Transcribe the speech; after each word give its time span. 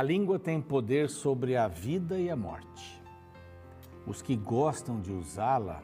A 0.00 0.02
língua 0.02 0.38
tem 0.38 0.62
poder 0.62 1.10
sobre 1.10 1.56
a 1.58 1.68
vida 1.68 2.18
e 2.18 2.30
a 2.30 2.34
morte. 2.34 3.02
Os 4.06 4.22
que 4.22 4.34
gostam 4.34 4.98
de 4.98 5.12
usá-la 5.12 5.82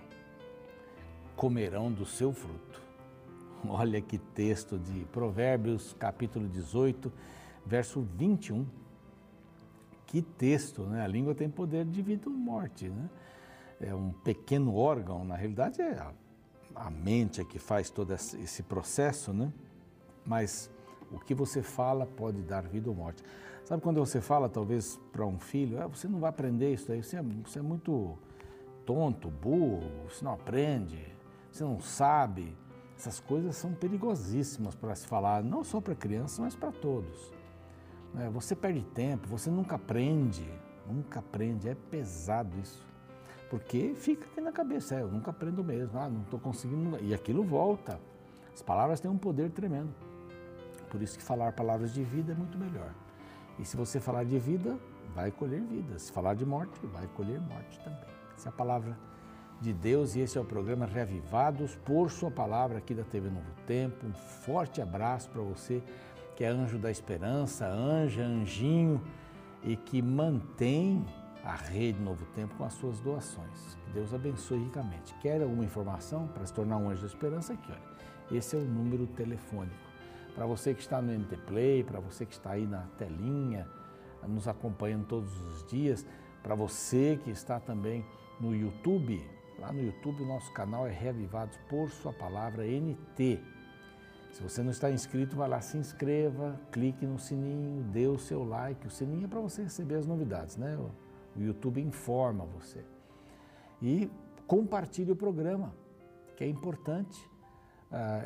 comerão 1.36 1.92
do 1.92 2.06
seu 2.06 2.32
fruto. 2.32 2.80
Olha 3.68 4.00
que 4.00 4.16
texto 4.16 4.78
de 4.78 5.04
Provérbios, 5.12 5.94
capítulo 5.98 6.48
18, 6.48 7.12
verso 7.66 8.00
21. 8.16 8.66
Que 10.06 10.22
texto, 10.22 10.84
né? 10.84 11.02
A 11.02 11.06
língua 11.06 11.34
tem 11.34 11.50
poder 11.50 11.84
de 11.84 12.00
vida 12.00 12.30
ou 12.30 12.34
morte, 12.34 12.88
né? 12.88 13.10
É 13.78 13.94
um 13.94 14.12
pequeno 14.12 14.74
órgão, 14.76 15.26
na 15.26 15.36
realidade 15.36 15.82
é 15.82 16.02
a, 16.74 16.90
mente 16.90 17.42
é 17.42 17.44
que 17.44 17.58
faz 17.58 17.90
todo 17.90 18.14
esse 18.14 18.62
processo, 18.62 19.34
né? 19.34 19.52
Mas 20.24 20.70
o 21.10 21.18
que 21.18 21.34
você 21.34 21.62
fala 21.62 22.06
pode 22.06 22.42
dar 22.42 22.62
vida 22.62 22.88
ou 22.88 22.94
morte. 22.94 23.22
Sabe 23.64 23.82
quando 23.82 23.98
você 23.98 24.20
fala, 24.20 24.48
talvez, 24.48 24.98
para 25.10 25.26
um 25.26 25.38
filho, 25.38 25.82
ah, 25.82 25.86
você 25.86 26.06
não 26.06 26.20
vai 26.20 26.30
aprender 26.30 26.72
isso 26.72 26.86
daí, 26.86 27.02
você 27.02 27.16
é, 27.16 27.22
você 27.22 27.58
é 27.58 27.62
muito 27.62 28.16
tonto, 28.84 29.28
burro, 29.28 29.90
você 30.08 30.24
não 30.24 30.34
aprende, 30.34 31.04
você 31.50 31.64
não 31.64 31.80
sabe. 31.80 32.56
Essas 32.96 33.20
coisas 33.20 33.56
são 33.56 33.74
perigosíssimas 33.74 34.74
para 34.74 34.94
se 34.94 35.06
falar, 35.06 35.42
não 35.42 35.64
só 35.64 35.80
para 35.80 35.94
crianças, 35.94 36.38
mas 36.38 36.54
para 36.54 36.70
todos. 36.70 37.32
É, 38.18 38.30
você 38.30 38.54
perde 38.54 38.82
tempo, 38.94 39.28
você 39.28 39.50
nunca 39.50 39.74
aprende, 39.74 40.48
nunca 40.88 41.18
aprende, 41.18 41.68
é 41.68 41.74
pesado 41.74 42.56
isso. 42.60 42.86
Porque 43.50 43.94
fica 43.94 44.26
aqui 44.26 44.40
na 44.40 44.52
cabeça, 44.52 44.94
é, 44.94 45.02
eu 45.02 45.08
nunca 45.08 45.30
aprendo 45.30 45.62
mesmo, 45.62 45.98
ah, 45.98 46.08
não 46.08 46.22
estou 46.22 46.38
conseguindo, 46.38 46.98
e 47.02 47.12
aquilo 47.12 47.42
volta. 47.42 48.00
As 48.54 48.62
palavras 48.62 49.00
têm 49.00 49.10
um 49.10 49.18
poder 49.18 49.50
tremendo. 49.50 50.05
Por 50.86 51.02
isso 51.02 51.18
que 51.18 51.24
falar 51.24 51.52
palavras 51.52 51.92
de 51.92 52.02
vida 52.02 52.32
é 52.32 52.34
muito 52.34 52.58
melhor. 52.58 52.92
E 53.58 53.64
se 53.64 53.76
você 53.76 54.00
falar 54.00 54.24
de 54.24 54.38
vida, 54.38 54.78
vai 55.14 55.30
colher 55.30 55.62
vida. 55.62 55.98
Se 55.98 56.12
falar 56.12 56.34
de 56.34 56.44
morte, 56.44 56.78
vai 56.86 57.06
colher 57.08 57.40
morte 57.40 57.78
também. 57.80 58.08
Essa 58.36 58.48
é 58.48 58.50
a 58.50 58.52
palavra 58.52 58.96
de 59.60 59.72
Deus 59.72 60.14
e 60.14 60.20
esse 60.20 60.36
é 60.36 60.40
o 60.40 60.44
programa 60.44 60.84
Reavivados 60.84 61.74
por 61.76 62.10
Sua 62.10 62.30
Palavra 62.30 62.78
aqui 62.78 62.94
da 62.94 63.02
TV 63.02 63.30
Novo 63.30 63.50
Tempo. 63.66 64.06
Um 64.06 64.12
forte 64.12 64.82
abraço 64.82 65.30
para 65.30 65.40
você 65.40 65.82
que 66.36 66.44
é 66.44 66.48
anjo 66.48 66.78
da 66.78 66.90
esperança, 66.90 67.66
anja, 67.66 68.22
anjinho 68.22 69.00
e 69.62 69.74
que 69.74 70.02
mantém 70.02 71.02
a 71.42 71.54
rede 71.54 71.98
Novo 71.98 72.26
Tempo 72.26 72.54
com 72.56 72.64
as 72.64 72.74
suas 72.74 73.00
doações. 73.00 73.78
Que 73.86 73.90
Deus 73.92 74.12
abençoe 74.12 74.58
ricamente. 74.58 75.14
Quer 75.22 75.40
alguma 75.40 75.64
informação 75.64 76.28
para 76.28 76.44
se 76.44 76.52
tornar 76.52 76.76
um 76.76 76.90
anjo 76.90 77.00
da 77.00 77.06
esperança? 77.06 77.54
Aqui, 77.54 77.72
olha. 77.72 77.96
Esse 78.36 78.56
é 78.56 78.58
o 78.58 78.64
número 78.64 79.06
telefônico 79.06 79.85
para 80.36 80.44
você 80.44 80.74
que 80.74 80.82
está 80.82 81.00
no 81.00 81.10
NT 81.10 81.34
Play, 81.46 81.82
para 81.82 81.98
você 81.98 82.26
que 82.26 82.34
está 82.34 82.50
aí 82.50 82.66
na 82.66 82.82
telinha, 82.98 83.66
nos 84.28 84.46
acompanhando 84.46 85.06
todos 85.06 85.40
os 85.40 85.66
dias, 85.66 86.06
para 86.42 86.54
você 86.54 87.18
que 87.24 87.30
está 87.30 87.58
também 87.58 88.04
no 88.38 88.54
YouTube, 88.54 89.18
lá 89.58 89.72
no 89.72 89.82
YouTube 89.82 90.22
o 90.22 90.26
nosso 90.26 90.52
canal 90.52 90.86
é 90.86 90.90
Reavivados 90.90 91.56
por 91.70 91.88
Sua 91.88 92.12
Palavra 92.12 92.64
NT. 92.64 93.40
Se 94.30 94.42
você 94.42 94.62
não 94.62 94.70
está 94.70 94.90
inscrito, 94.90 95.34
vai 95.34 95.48
lá, 95.48 95.62
se 95.62 95.78
inscreva, 95.78 96.60
clique 96.70 97.06
no 97.06 97.18
sininho, 97.18 97.82
dê 97.84 98.06
o 98.06 98.18
seu 98.18 98.44
like. 98.44 98.86
O 98.86 98.90
sininho 98.90 99.24
é 99.24 99.28
para 99.28 99.40
você 99.40 99.62
receber 99.62 99.94
as 99.94 100.06
novidades, 100.06 100.58
né? 100.58 100.76
O 101.34 101.40
YouTube 101.40 101.80
informa 101.80 102.44
você. 102.44 102.84
E 103.80 104.10
compartilhe 104.46 105.12
o 105.12 105.16
programa, 105.16 105.74
que 106.36 106.44
é 106.44 106.46
importante 106.46 107.18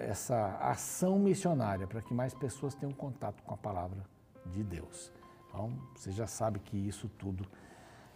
essa 0.09 0.57
ação 0.59 1.19
missionária 1.19 1.87
para 1.87 2.01
que 2.01 2.15
mais 2.15 2.35
pessoas 2.35 2.75
tenham 2.75 2.93
contato 2.93 3.43
com 3.43 3.55
a 3.55 3.57
palavra 3.57 4.05
de 4.47 4.63
Deus. 4.63 5.13
Então, 5.49 5.73
você 5.95 6.11
já 6.11 6.27
sabe 6.27 6.61
que 6.61 6.77
isso 6.77 7.09
tudo 7.19 7.47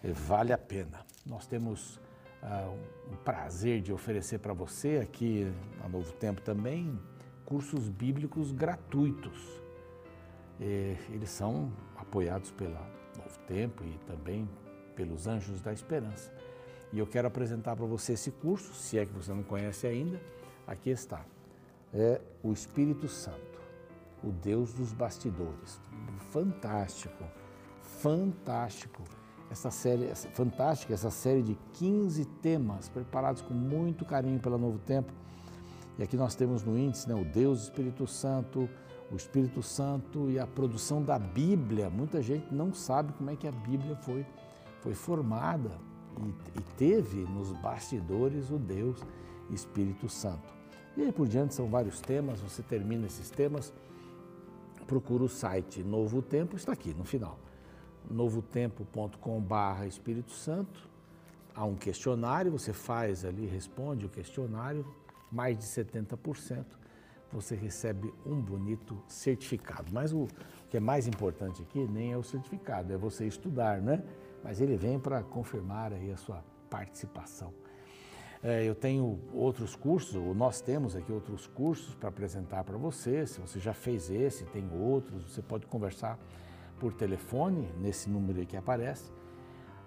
eh, 0.03 0.13
vale 0.13 0.53
a 0.53 0.59
pena. 0.59 1.05
Nós 1.27 1.47
temos 1.47 1.97
uh, 2.43 3.13
um 3.13 3.17
prazer 3.17 3.81
de 3.81 3.93
oferecer 3.93 4.39
para 4.39 4.53
você 4.53 5.01
aqui 5.03 5.53
na 5.81 5.89
Novo 5.89 6.13
Tempo 6.13 6.41
também 6.41 6.99
cursos 7.45 7.89
bíblicos 7.89 8.53
gratuitos. 8.53 9.63
E 10.61 10.97
eles 11.11 11.31
são 11.31 11.73
apoiados 11.97 12.51
pela 12.53 12.81
Novo 13.17 13.39
Tempo 13.47 13.85
e 13.85 13.99
também 14.07 14.49
pelos 14.95 15.27
Anjos 15.27 15.61
da 15.61 15.73
Esperança. 15.73 16.33
E 16.93 16.99
eu 16.99 17.07
quero 17.07 17.27
apresentar 17.27 17.75
para 17.75 17.85
você 17.85 18.13
esse 18.13 18.31
curso, 18.31 18.73
se 18.73 18.97
é 18.99 19.05
que 19.05 19.13
você 19.13 19.35
não 19.35 19.43
conhece 19.43 19.87
ainda, 19.87 20.21
aqui 20.67 20.91
está 20.91 21.25
é 21.95 22.21
o 22.43 22.53
Espírito 22.53 23.07
Santo, 23.07 23.61
o 24.23 24.33
Deus 24.33 24.73
dos 24.75 24.93
bastidores. 24.93 25.81
Fantástico, 26.31 27.25
fantástico. 27.83 29.03
Essa 29.51 29.71
série, 29.71 30.13
fantástica 30.33 30.93
essa 30.93 31.11
série 31.11 31.43
de 31.43 31.57
15 31.75 32.25
temas 32.25 32.89
preparados 32.89 33.41
com 33.41 33.55
muito 33.55 34.05
carinho 34.05 34.41
pela 34.41 34.59
Novo 34.59 34.79
Tempo. 34.79 35.13
E 35.97 36.03
aqui 36.03 36.17
nós 36.17 36.35
temos 36.35 36.65
no 36.65 36.77
índice 36.77 37.09
né, 37.09 37.15
o 37.15 37.25
Deus 37.25 37.65
Espírito 37.65 38.05
Santo, 38.07 38.69
o 39.13 39.15
Espírito 39.15 39.63
Santo 39.63 40.29
e 40.29 40.41
a 40.41 40.47
produção 40.47 41.01
da 41.03 41.19
Bíblia. 41.19 41.89
Muita 41.89 42.21
gente 42.21 42.53
não 42.53 42.75
sabe 42.75 43.13
como 43.13 43.31
é 43.31 43.37
que 43.37 43.47
a 43.47 43.53
Bíblia 43.53 43.95
foi, 43.97 44.27
foi 44.81 44.95
formada 44.95 45.71
e, 46.19 46.59
e 46.59 46.63
teve 46.77 47.21
nos 47.21 47.53
bastidores 47.53 48.51
o 48.51 48.59
Deus 48.59 49.01
Espírito 49.51 50.09
Santo. 50.09 50.64
E 50.97 51.03
aí 51.03 51.13
por 51.13 51.27
diante 51.27 51.55
são 51.55 51.67
vários 51.67 52.01
temas, 52.01 52.41
você 52.41 52.63
termina 52.63 53.07
esses 53.07 53.29
temas, 53.29 53.73
procura 54.87 55.25
o 55.25 55.29
site 55.29 55.83
Novo 55.83 56.23
Tempo, 56.23 56.55
está 56.57 56.73
aqui 56.73 56.95
no 56.95 57.05
final, 57.05 57.39
novotempo.com.br 58.09 59.87
Espírito 59.89 60.31
Santo, 60.31 60.89
há 61.55 61.65
um 61.65 61.75
questionário, 61.75 62.53
você 62.53 62.73
faz 62.73 63.25
ali, 63.25 63.45
responde 63.47 64.07
o 64.07 64.09
questionário, 64.09 64.87
mais 65.33 65.59
de 65.59 65.65
70%, 65.65 66.65
você 67.33 67.57
recebe 67.57 68.15
um 68.25 68.41
bonito 68.41 68.97
certificado. 69.09 69.93
Mas 69.93 70.13
o 70.13 70.29
que 70.71 70.77
é 70.77 70.81
mais 70.81 71.09
importante 71.09 71.61
aqui 71.63 71.85
nem 71.89 72.13
é 72.13 72.17
o 72.17 72.23
certificado, 72.23 72.93
é 72.93 72.97
você 72.97 73.27
estudar, 73.27 73.81
né? 73.81 74.01
Mas 74.45 74.61
ele 74.61 74.77
vem 74.77 75.01
para 75.01 75.25
confirmar 75.25 75.93
aí 75.93 76.13
a 76.13 76.17
sua 76.17 76.45
participação. 76.71 77.53
É, 78.45 78.63
eu 78.63 78.75
tenho 78.75 79.19
outros 79.33 79.75
cursos, 79.75 80.15
ou 80.17 80.35
nós 80.35 80.61
temos 80.61 80.95
aqui 80.95 81.11
outros 81.11 81.47
cursos 81.47 81.95
para 81.95 82.11
apresentar 82.11 82.63
para 82.63 82.77
você. 82.77 83.27
Se 83.27 83.41
você 83.41 83.59
já 83.59 83.73
fez 83.73 84.11
esse, 84.11 84.45
tem 84.45 84.69
outros, 84.71 85.33
você 85.33 85.41
pode 85.41 85.67
conversar 85.67 86.19
por 86.79 86.93
telefone, 86.93 87.67
nesse 87.81 88.11
número 88.11 88.41
aí 88.41 88.45
que 88.45 88.55
aparece, 88.55 89.11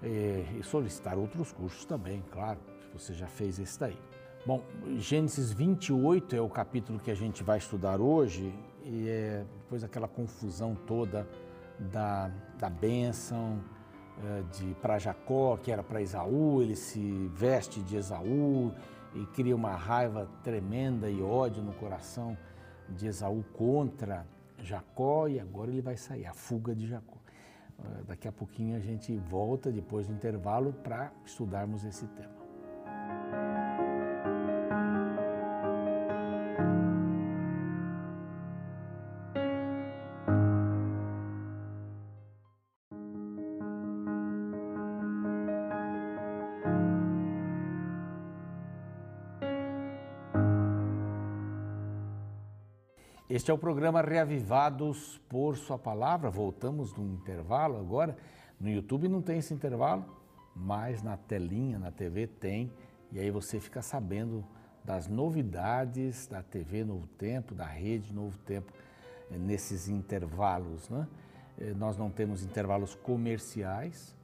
é, 0.01 0.43
e 0.59 0.63
solicitar 0.63 1.19
outros 1.19 1.51
cursos 1.51 1.85
também, 1.85 2.23
claro, 2.31 2.59
se 2.81 2.87
você 2.91 3.13
já 3.13 3.27
fez 3.27 3.59
esse 3.59 3.79
daí. 3.79 3.97
Bom, 4.43 4.63
Gênesis 4.97 5.51
28 5.51 6.35
é 6.35 6.41
o 6.41 6.49
capítulo 6.49 6.99
que 6.99 7.11
a 7.11 7.15
gente 7.15 7.43
vai 7.43 7.59
estudar 7.59 8.01
hoje, 8.01 8.51
e 8.83 9.07
é 9.07 9.45
depois 9.61 9.83
daquela 9.83 10.07
confusão 10.07 10.75
toda 10.87 11.29
da, 11.77 12.31
da 12.57 12.71
bênção, 12.71 13.61
de 14.51 14.73
para 14.81 14.97
Jacó, 14.97 15.57
que 15.57 15.71
era 15.71 15.83
para 15.83 16.01
Esaú, 16.01 16.61
ele 16.61 16.75
se 16.75 17.29
veste 17.33 17.81
de 17.81 17.97
Esaú 17.97 18.73
e 19.13 19.25
cria 19.27 19.55
uma 19.55 19.75
raiva 19.75 20.27
tremenda 20.43 21.09
e 21.09 21.21
ódio 21.21 21.61
no 21.61 21.73
coração 21.73 22.37
de 22.89 23.07
Esaú 23.07 23.43
contra 23.53 24.25
Jacó 24.59 25.27
e 25.27 25.39
agora 25.39 25.71
ele 25.71 25.81
vai 25.81 25.97
sair, 25.97 26.25
a 26.25 26.33
fuga 26.33 26.75
de 26.75 26.87
Jacó. 26.87 27.17
Eh, 27.79 28.03
daqui 28.07 28.27
a 28.27 28.31
pouquinho 28.31 28.75
a 28.75 28.79
gente 28.79 29.15
volta 29.17 29.71
depois 29.71 30.07
do 30.07 30.13
intervalo 30.13 30.73
para 30.73 31.11
estudarmos 31.25 31.83
esse 31.83 32.07
tema. 32.07 32.36
Este 53.29 53.51
é 53.51 53.53
o 53.53 53.57
programa 53.57 54.01
Reavivados 54.01 55.19
por 55.27 55.57
Sua 55.57 55.77
Palavra. 55.77 56.29
Voltamos 56.29 56.95
no 56.95 57.03
intervalo 57.03 57.77
agora. 57.77 58.15
No 58.57 58.69
YouTube 58.69 59.09
não 59.09 59.21
tem 59.21 59.39
esse 59.39 59.53
intervalo, 59.53 60.05
mas 60.55 61.03
na 61.03 61.17
telinha, 61.17 61.77
na 61.77 61.91
TV 61.91 62.25
tem. 62.25 62.71
E 63.11 63.19
aí 63.19 63.29
você 63.29 63.59
fica 63.59 63.81
sabendo 63.81 64.45
das 64.81 65.09
novidades 65.09 66.25
da 66.25 66.41
TV 66.41 66.85
Novo 66.85 67.05
Tempo, 67.05 67.53
da 67.53 67.65
rede 67.65 68.13
Novo 68.13 68.37
Tempo, 68.45 68.71
eh, 69.29 69.37
nesses 69.37 69.89
intervalos. 69.89 70.87
Né? 70.87 71.05
Eh, 71.59 71.73
nós 71.73 71.97
não 71.97 72.09
temos 72.09 72.45
intervalos 72.45 72.95
comerciais, 72.95 74.15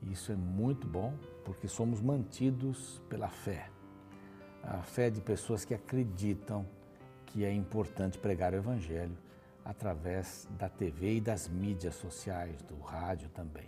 isso 0.00 0.30
é 0.30 0.36
muito 0.36 0.86
bom, 0.86 1.12
porque 1.44 1.66
somos 1.66 2.00
mantidos 2.00 3.02
pela 3.08 3.28
fé. 3.28 3.68
A 4.62 4.80
fé 4.82 5.10
de 5.10 5.20
pessoas 5.20 5.64
que 5.64 5.74
acreditam 5.74 6.64
que 7.34 7.44
é 7.44 7.52
importante 7.52 8.16
pregar 8.16 8.52
o 8.52 8.56
Evangelho 8.56 9.18
através 9.64 10.46
da 10.56 10.68
TV 10.68 11.16
e 11.16 11.20
das 11.20 11.48
mídias 11.48 11.96
sociais, 11.96 12.62
do 12.62 12.78
rádio 12.78 13.28
também. 13.30 13.66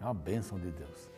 É 0.00 0.04
uma 0.04 0.14
bênção 0.14 0.58
de 0.58 0.70
Deus. 0.70 1.10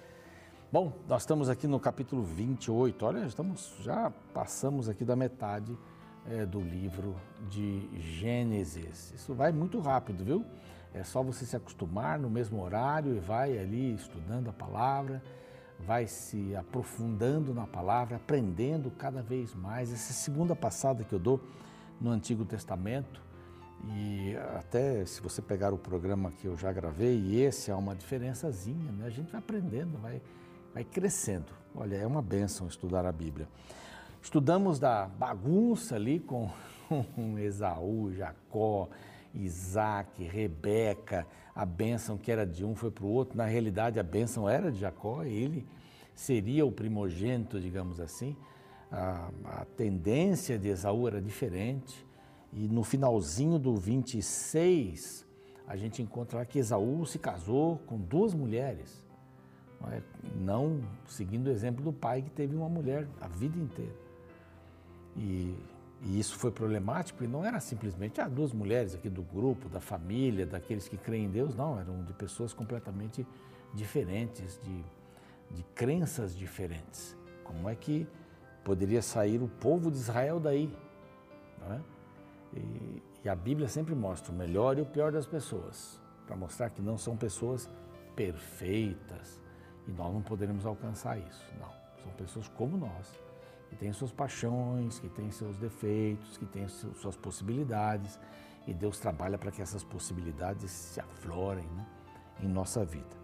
Bom, 0.72 0.92
nós 1.06 1.22
estamos 1.22 1.48
aqui 1.48 1.68
no 1.68 1.78
capítulo 1.78 2.24
28. 2.24 3.06
Olha, 3.06 3.24
estamos 3.26 3.76
já 3.80 4.10
passamos 4.32 4.88
aqui 4.88 5.04
da 5.04 5.14
metade 5.14 5.78
é, 6.26 6.44
do 6.44 6.58
livro 6.58 7.14
de 7.48 7.88
Gênesis. 7.96 9.12
Isso 9.14 9.32
vai 9.32 9.52
muito 9.52 9.78
rápido, 9.78 10.24
viu? 10.24 10.44
É 10.92 11.04
só 11.04 11.22
você 11.22 11.46
se 11.46 11.54
acostumar 11.54 12.18
no 12.18 12.28
mesmo 12.28 12.60
horário 12.60 13.14
e 13.14 13.20
vai 13.20 13.56
ali 13.56 13.94
estudando 13.94 14.50
a 14.50 14.52
palavra, 14.52 15.22
vai 15.78 16.08
se 16.08 16.56
aprofundando 16.56 17.54
na 17.54 17.68
palavra, 17.68 18.16
aprendendo 18.16 18.90
cada 18.90 19.22
vez 19.22 19.54
mais. 19.54 19.92
Essa 19.92 20.10
é 20.10 20.14
segunda 20.16 20.56
passada 20.56 21.04
que 21.04 21.12
eu 21.12 21.20
dou 21.20 21.40
no 22.04 22.10
Antigo 22.10 22.44
Testamento, 22.44 23.22
e 23.88 24.36
até 24.58 25.06
se 25.06 25.22
você 25.22 25.40
pegar 25.40 25.72
o 25.72 25.78
programa 25.78 26.30
que 26.32 26.46
eu 26.46 26.54
já 26.54 26.70
gravei, 26.70 27.18
e 27.18 27.40
esse 27.40 27.70
é 27.70 27.74
uma 27.74 27.94
diferençazinha, 27.94 28.92
né? 28.92 29.06
A 29.06 29.10
gente 29.10 29.32
vai 29.32 29.38
aprendendo, 29.38 29.96
vai, 29.98 30.20
vai 30.74 30.84
crescendo. 30.84 31.46
Olha, 31.74 31.96
é 31.96 32.06
uma 32.06 32.20
bênção 32.20 32.66
estudar 32.66 33.06
a 33.06 33.12
Bíblia. 33.12 33.48
Estudamos 34.22 34.78
da 34.78 35.06
bagunça 35.06 35.96
ali 35.96 36.20
com, 36.20 36.50
com 37.14 37.38
Esaú, 37.40 38.12
Jacó, 38.12 38.90
Isaac, 39.34 40.22
Rebeca, 40.22 41.26
a 41.54 41.64
bênção 41.64 42.18
que 42.18 42.30
era 42.30 42.44
de 42.46 42.66
um 42.66 42.74
foi 42.74 42.90
para 42.90 43.04
o 43.06 43.08
outro. 43.08 43.34
Na 43.34 43.46
realidade, 43.46 43.98
a 43.98 44.02
bênção 44.02 44.46
era 44.46 44.70
de 44.70 44.78
Jacó, 44.78 45.22
ele 45.24 45.66
seria 46.14 46.66
o 46.66 46.70
primogênito, 46.70 47.58
digamos 47.58 47.98
assim. 47.98 48.36
A, 48.94 49.30
a 49.44 49.64
tendência 49.76 50.56
de 50.56 50.68
Esaú 50.68 51.08
era 51.08 51.20
diferente. 51.20 52.06
E 52.52 52.68
no 52.68 52.84
finalzinho 52.84 53.58
do 53.58 53.74
26, 53.74 55.26
a 55.66 55.76
gente 55.76 56.00
encontra 56.00 56.38
lá 56.38 56.44
que 56.44 56.60
Esaú 56.60 57.04
se 57.04 57.18
casou 57.18 57.78
com 57.78 57.98
duas 57.98 58.32
mulheres, 58.32 59.04
não, 59.80 59.90
é? 59.90 60.02
não 60.36 60.80
seguindo 61.08 61.48
o 61.48 61.50
exemplo 61.50 61.82
do 61.82 61.92
pai 61.92 62.22
que 62.22 62.30
teve 62.30 62.54
uma 62.54 62.68
mulher 62.68 63.08
a 63.20 63.26
vida 63.26 63.58
inteira. 63.58 63.96
E, 65.16 65.56
e 66.02 66.20
isso 66.20 66.38
foi 66.38 66.52
problemático 66.52 67.24
e 67.24 67.26
não 67.26 67.44
era 67.44 67.58
simplesmente 67.58 68.20
ah, 68.20 68.28
duas 68.28 68.52
mulheres 68.52 68.94
aqui 68.94 69.08
do 69.08 69.22
grupo, 69.22 69.68
da 69.68 69.80
família, 69.80 70.46
daqueles 70.46 70.86
que 70.86 70.96
creem 70.96 71.24
em 71.24 71.30
Deus, 71.30 71.56
não, 71.56 71.80
eram 71.80 72.04
de 72.04 72.12
pessoas 72.12 72.52
completamente 72.52 73.26
diferentes, 73.72 74.60
de, 74.62 74.84
de 75.56 75.64
crenças 75.74 76.36
diferentes. 76.36 77.16
Como 77.42 77.68
é 77.68 77.74
que 77.74 78.06
poderia 78.64 79.02
sair 79.02 79.42
o 79.42 79.48
povo 79.48 79.90
de 79.90 79.98
Israel 79.98 80.40
daí? 80.40 80.74
Não 81.60 81.74
é? 81.74 81.80
E, 82.54 83.02
e 83.24 83.28
a 83.28 83.34
Bíblia 83.34 83.68
sempre 83.68 83.94
mostra 83.94 84.32
o 84.32 84.34
melhor 84.34 84.78
e 84.78 84.80
o 84.80 84.86
pior 84.86 85.12
das 85.12 85.26
pessoas, 85.26 86.00
para 86.26 86.36
mostrar 86.36 86.70
que 86.70 86.80
não 86.80 86.96
são 86.96 87.16
pessoas 87.16 87.68
perfeitas 88.16 89.40
e 89.86 89.90
nós 89.92 90.12
não 90.12 90.22
poderemos 90.22 90.64
alcançar 90.64 91.18
isso. 91.18 91.44
Não, 91.60 91.70
são 92.02 92.12
pessoas 92.12 92.48
como 92.48 92.76
nós, 92.76 93.12
que 93.68 93.76
têm 93.76 93.92
suas 93.92 94.12
paixões, 94.12 94.98
que 94.98 95.08
têm 95.08 95.30
seus 95.30 95.56
defeitos, 95.58 96.36
que 96.36 96.46
têm 96.46 96.68
suas 96.68 97.16
possibilidades 97.16 98.18
e 98.66 98.72
Deus 98.72 98.98
trabalha 98.98 99.36
para 99.36 99.50
que 99.50 99.60
essas 99.60 99.84
possibilidades 99.84 100.70
se 100.70 101.00
aflorem 101.00 101.66
né, 101.66 101.86
em 102.40 102.48
nossa 102.48 102.84
vida. 102.84 103.16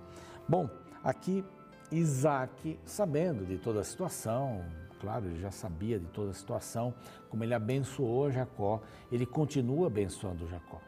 Bom, 0.49 0.69
aqui 1.03 1.45
Isaac, 1.91 2.79
sabendo 2.85 3.45
de 3.45 3.59
toda 3.59 3.81
a 3.81 3.85
situação, 3.85 4.65
claro, 5.01 5.27
ele 5.27 5.41
já 5.41 5.51
sabia 5.51 5.99
de 5.99 6.07
toda 6.07 6.31
a 6.31 6.35
situação, 6.35 6.95
como 7.29 7.43
ele 7.43 7.55
abençoou 7.55 8.31
Jacó, 8.31 8.81
ele 9.11 9.27
continua 9.27 9.87
abençoando 9.87 10.47
Jacó. 10.47 10.81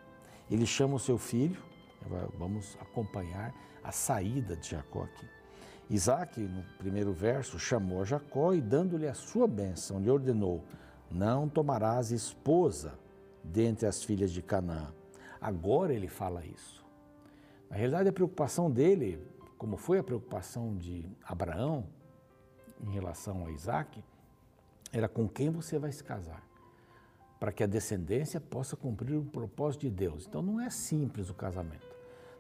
Ele 0.51 0.67
chama 0.67 0.95
o 0.95 0.99
seu 0.99 1.19
filho, 1.19 1.61
vamos 2.39 2.77
acompanhar 2.81 3.55
a 3.83 3.91
saída 3.91 4.57
de 4.57 4.71
Jacó 4.71 5.05
aqui. 5.05 5.27
Isaac, 5.91 6.41
no 6.41 6.63
primeiro 6.79 7.13
verso, 7.13 7.59
chamou 7.59 8.05
Jacó 8.05 8.55
e, 8.55 8.61
dando-lhe 8.61 9.07
a 9.07 9.15
sua 9.15 9.47
bênção, 9.47 10.01
lhe 10.01 10.11
ordenou: 10.11 10.65
Não 11.11 11.49
tomarás 11.49 12.11
esposa 12.11 12.99
dentre 13.43 13.87
as 13.87 14.03
filhas 14.03 14.31
de 14.33 14.41
Canaã. 14.43 14.93
Agora 15.41 15.93
ele 15.93 16.09
fala 16.09 16.45
isso. 16.47 16.85
Na 17.69 17.77
realidade, 17.77 18.09
a 18.09 18.13
preocupação 18.13 18.71
dele, 18.71 19.19
como 19.59 19.77
foi 19.77 19.99
a 19.99 20.03
preocupação 20.03 20.77
de 20.77 21.07
Abraão, 21.25 21.87
em 22.83 22.91
relação 22.91 23.47
a 23.47 23.51
Isaac 23.51 24.03
era 24.93 25.09
com 25.09 25.29
quem 25.29 25.51
você 25.51 25.79
vai 25.79 25.91
se 25.91 26.05
casar, 26.05 26.43
para 27.41 27.51
que 27.51 27.65
a 27.65 27.67
descendência 27.67 28.41
possa 28.41 28.77
cumprir 28.77 29.17
o 29.17 29.25
propósito 29.25 29.83
de 29.83 29.91
Deus. 29.91 30.27
Então 30.27 30.43
não 30.43 30.61
é 30.61 30.69
simples 30.69 31.31
o 31.31 31.35
casamento. 31.35 31.93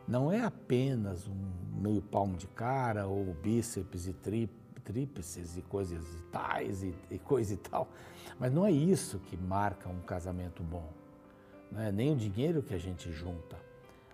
Não 0.06 0.30
é 0.32 0.40
apenas 0.40 1.28
um 1.28 1.80
meio 1.80 2.02
palmo 2.02 2.36
de 2.36 2.46
cara 2.48 3.06
ou 3.06 3.32
bíceps 3.34 4.06
e 4.06 4.12
tríplices 4.84 5.56
e 5.56 5.62
coisas 5.62 6.14
e 6.14 6.22
tais 6.24 6.82
e, 6.82 6.94
e 7.10 7.18
coisa 7.18 7.54
e 7.54 7.56
tal. 7.56 7.88
Mas 8.38 8.52
não 8.52 8.66
é 8.66 8.70
isso 8.70 9.18
que 9.20 9.36
marca 9.36 9.88
um 9.88 10.00
casamento 10.00 10.62
bom. 10.62 10.90
Não 11.70 11.80
é 11.80 11.90
nem 11.90 12.12
o 12.12 12.16
dinheiro 12.16 12.62
que 12.62 12.74
a 12.74 12.78
gente 12.78 13.10
junta, 13.10 13.56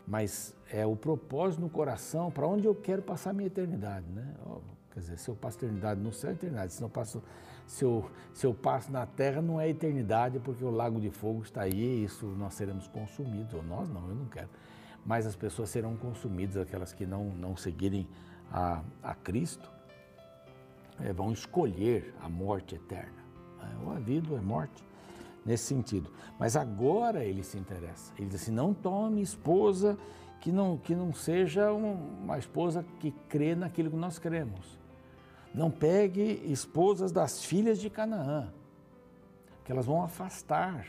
mas 0.06 0.54
é 0.70 0.86
o 0.86 0.94
propósito 0.94 1.60
no 1.60 1.68
coração 1.68 2.30
para 2.30 2.46
onde 2.46 2.66
eu 2.66 2.74
quero 2.74 3.02
passar 3.02 3.30
a 3.30 3.32
minha 3.32 3.48
eternidade, 3.48 4.06
né? 4.10 4.34
Quer 4.98 5.02
dizer, 5.02 5.18
se 5.18 5.28
eu 5.28 5.36
passo 5.36 5.58
eternidade 5.58 6.00
no 6.00 6.12
céu, 6.12 6.30
é 6.30 6.32
eternidade. 6.32 6.72
Se, 6.72 6.82
não 6.82 6.90
passo, 6.90 7.22
se, 7.64 7.84
eu, 7.84 8.10
se 8.34 8.44
eu 8.44 8.52
passo 8.52 8.90
na 8.90 9.06
terra, 9.06 9.40
não 9.40 9.60
é 9.60 9.68
eternidade, 9.68 10.40
porque 10.40 10.64
o 10.64 10.70
lago 10.70 11.00
de 11.00 11.08
fogo 11.08 11.40
está 11.44 11.62
aí 11.62 12.00
e 12.00 12.04
isso 12.04 12.26
nós 12.26 12.54
seremos 12.54 12.88
consumidos. 12.88 13.54
Ou 13.54 13.62
nós 13.62 13.88
não, 13.88 14.08
eu 14.08 14.16
não 14.16 14.26
quero. 14.26 14.48
Mas 15.06 15.24
as 15.24 15.36
pessoas 15.36 15.70
serão 15.70 15.96
consumidas, 15.96 16.56
aquelas 16.56 16.92
que 16.92 17.06
não, 17.06 17.26
não 17.26 17.56
seguirem 17.56 18.08
a, 18.50 18.82
a 19.00 19.14
Cristo, 19.14 19.70
é, 20.98 21.12
vão 21.12 21.30
escolher 21.30 22.12
a 22.20 22.28
morte 22.28 22.74
eterna. 22.74 23.22
É, 23.62 23.84
ou 23.84 23.92
a 23.92 24.00
vida 24.00 24.32
ou 24.32 24.36
a 24.36 24.42
morte, 24.42 24.84
nesse 25.46 25.62
sentido. 25.62 26.10
Mas 26.40 26.56
agora 26.56 27.24
ele 27.24 27.44
se 27.44 27.56
interessa. 27.56 28.12
Ele 28.18 28.26
diz 28.26 28.42
assim: 28.42 28.50
não 28.50 28.74
tome 28.74 29.22
esposa 29.22 29.96
que 30.40 30.50
não, 30.50 30.76
que 30.76 30.96
não 30.96 31.12
seja 31.12 31.72
uma 31.72 32.36
esposa 32.36 32.84
que 32.98 33.12
crê 33.28 33.54
naquilo 33.54 33.90
que 33.90 33.96
nós 33.96 34.18
cremos. 34.18 34.76
Não 35.58 35.72
pegue 35.72 36.40
esposas 36.52 37.10
das 37.10 37.44
filhas 37.44 37.80
de 37.80 37.90
Canaã, 37.90 38.54
que 39.64 39.72
elas 39.72 39.86
vão 39.86 40.04
afastar 40.04 40.86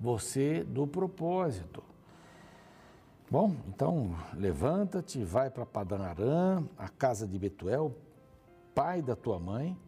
você 0.00 0.64
do 0.64 0.88
propósito. 0.88 1.84
Bom, 3.30 3.54
então 3.68 4.16
levanta-te, 4.34 5.22
vai 5.22 5.50
para 5.50 5.64
Padan 5.64 6.02
Aram, 6.02 6.68
a 6.76 6.88
casa 6.88 7.28
de 7.28 7.38
Betuel, 7.38 7.94
pai 8.74 9.00
da 9.00 9.14
tua 9.14 9.38
mãe, 9.38 9.78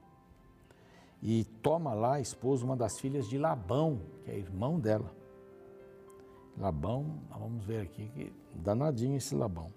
e 1.20 1.42
toma 1.60 1.92
lá 1.92 2.14
a 2.14 2.20
esposa, 2.20 2.64
uma 2.64 2.76
das 2.76 3.00
filhas 3.00 3.28
de 3.28 3.36
Labão, 3.36 4.00
que 4.24 4.30
é 4.30 4.38
irmão 4.38 4.78
dela. 4.78 5.12
Labão, 6.56 7.18
vamos 7.36 7.64
ver 7.64 7.80
aqui, 7.80 8.08
que 8.14 8.32
danadinho 8.54 9.16
esse 9.16 9.34
Labão. 9.34 9.72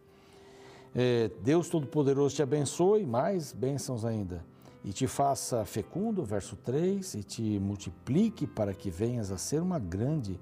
É, 0.94 1.30
Deus 1.42 1.70
Todo-Poderoso 1.70 2.36
te 2.36 2.44
abençoe, 2.44 3.06
mais 3.06 3.54
bênçãos 3.54 4.04
ainda, 4.04 4.46
e 4.84 4.92
te 4.92 5.08
faça 5.08 5.64
fecundo, 5.64 6.26
verso 6.26 6.58
3, 6.58 7.14
e 7.14 7.24
te 7.24 7.60
multiplique 7.60 8.46
para 8.46 8.74
que 8.74 8.90
venhas 8.90 9.32
a 9.32 9.38
ser 9.38 9.62
uma 9.62 9.80
grande 9.80 10.38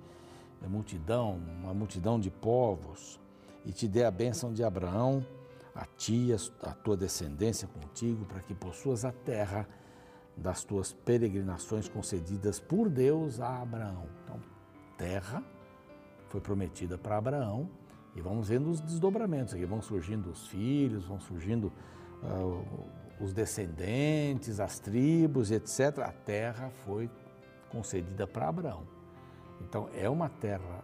é, 0.63 0.67
multidão, 0.67 1.39
uma 1.61 1.73
multidão 1.73 2.19
de 2.19 2.31
povos, 2.31 3.19
e 3.63 3.71
te 3.71 3.87
dê 3.87 4.03
a 4.03 4.09
bênção 4.09 4.51
de 4.51 4.63
Abraão, 4.63 5.23
a 5.75 5.85
ti, 5.85 6.29
a 6.63 6.73
tua 6.73 6.97
descendência 6.97 7.67
contigo, 7.67 8.25
para 8.25 8.41
que 8.41 8.55
possuas 8.55 9.05
a 9.05 9.11
terra 9.11 9.67
das 10.35 10.63
tuas 10.63 10.91
peregrinações 10.91 11.87
concedidas 11.87 12.59
por 12.59 12.89
Deus 12.89 13.39
a 13.39 13.61
Abraão. 13.61 14.05
Então, 14.23 14.39
terra 14.97 15.43
foi 16.27 16.41
prometida 16.41 16.97
para 16.97 17.17
Abraão 17.17 17.69
e 18.19 18.21
vamos 18.21 18.49
vendo 18.49 18.69
os 18.69 18.81
desdobramentos 18.81 19.53
aqui, 19.53 19.63
vão 19.65 19.81
surgindo 19.81 20.29
os 20.29 20.45
filhos, 20.47 21.05
vão 21.05 21.21
surgindo 21.21 21.71
uh, 22.21 22.65
os 23.19 23.31
descendentes, 23.33 24.59
as 24.59 24.77
tribos, 24.77 25.51
etc. 25.51 25.99
A 25.99 26.11
terra 26.11 26.69
foi 26.85 27.09
concedida 27.69 28.27
para 28.27 28.49
Abraão. 28.49 28.83
Então 29.61 29.89
é 29.93 30.09
uma 30.09 30.27
terra 30.27 30.83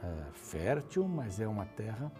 uh, 0.00 0.32
fértil, 0.32 1.08
mas 1.08 1.40
é 1.40 1.48
uma 1.48 1.66
terra 1.66 2.10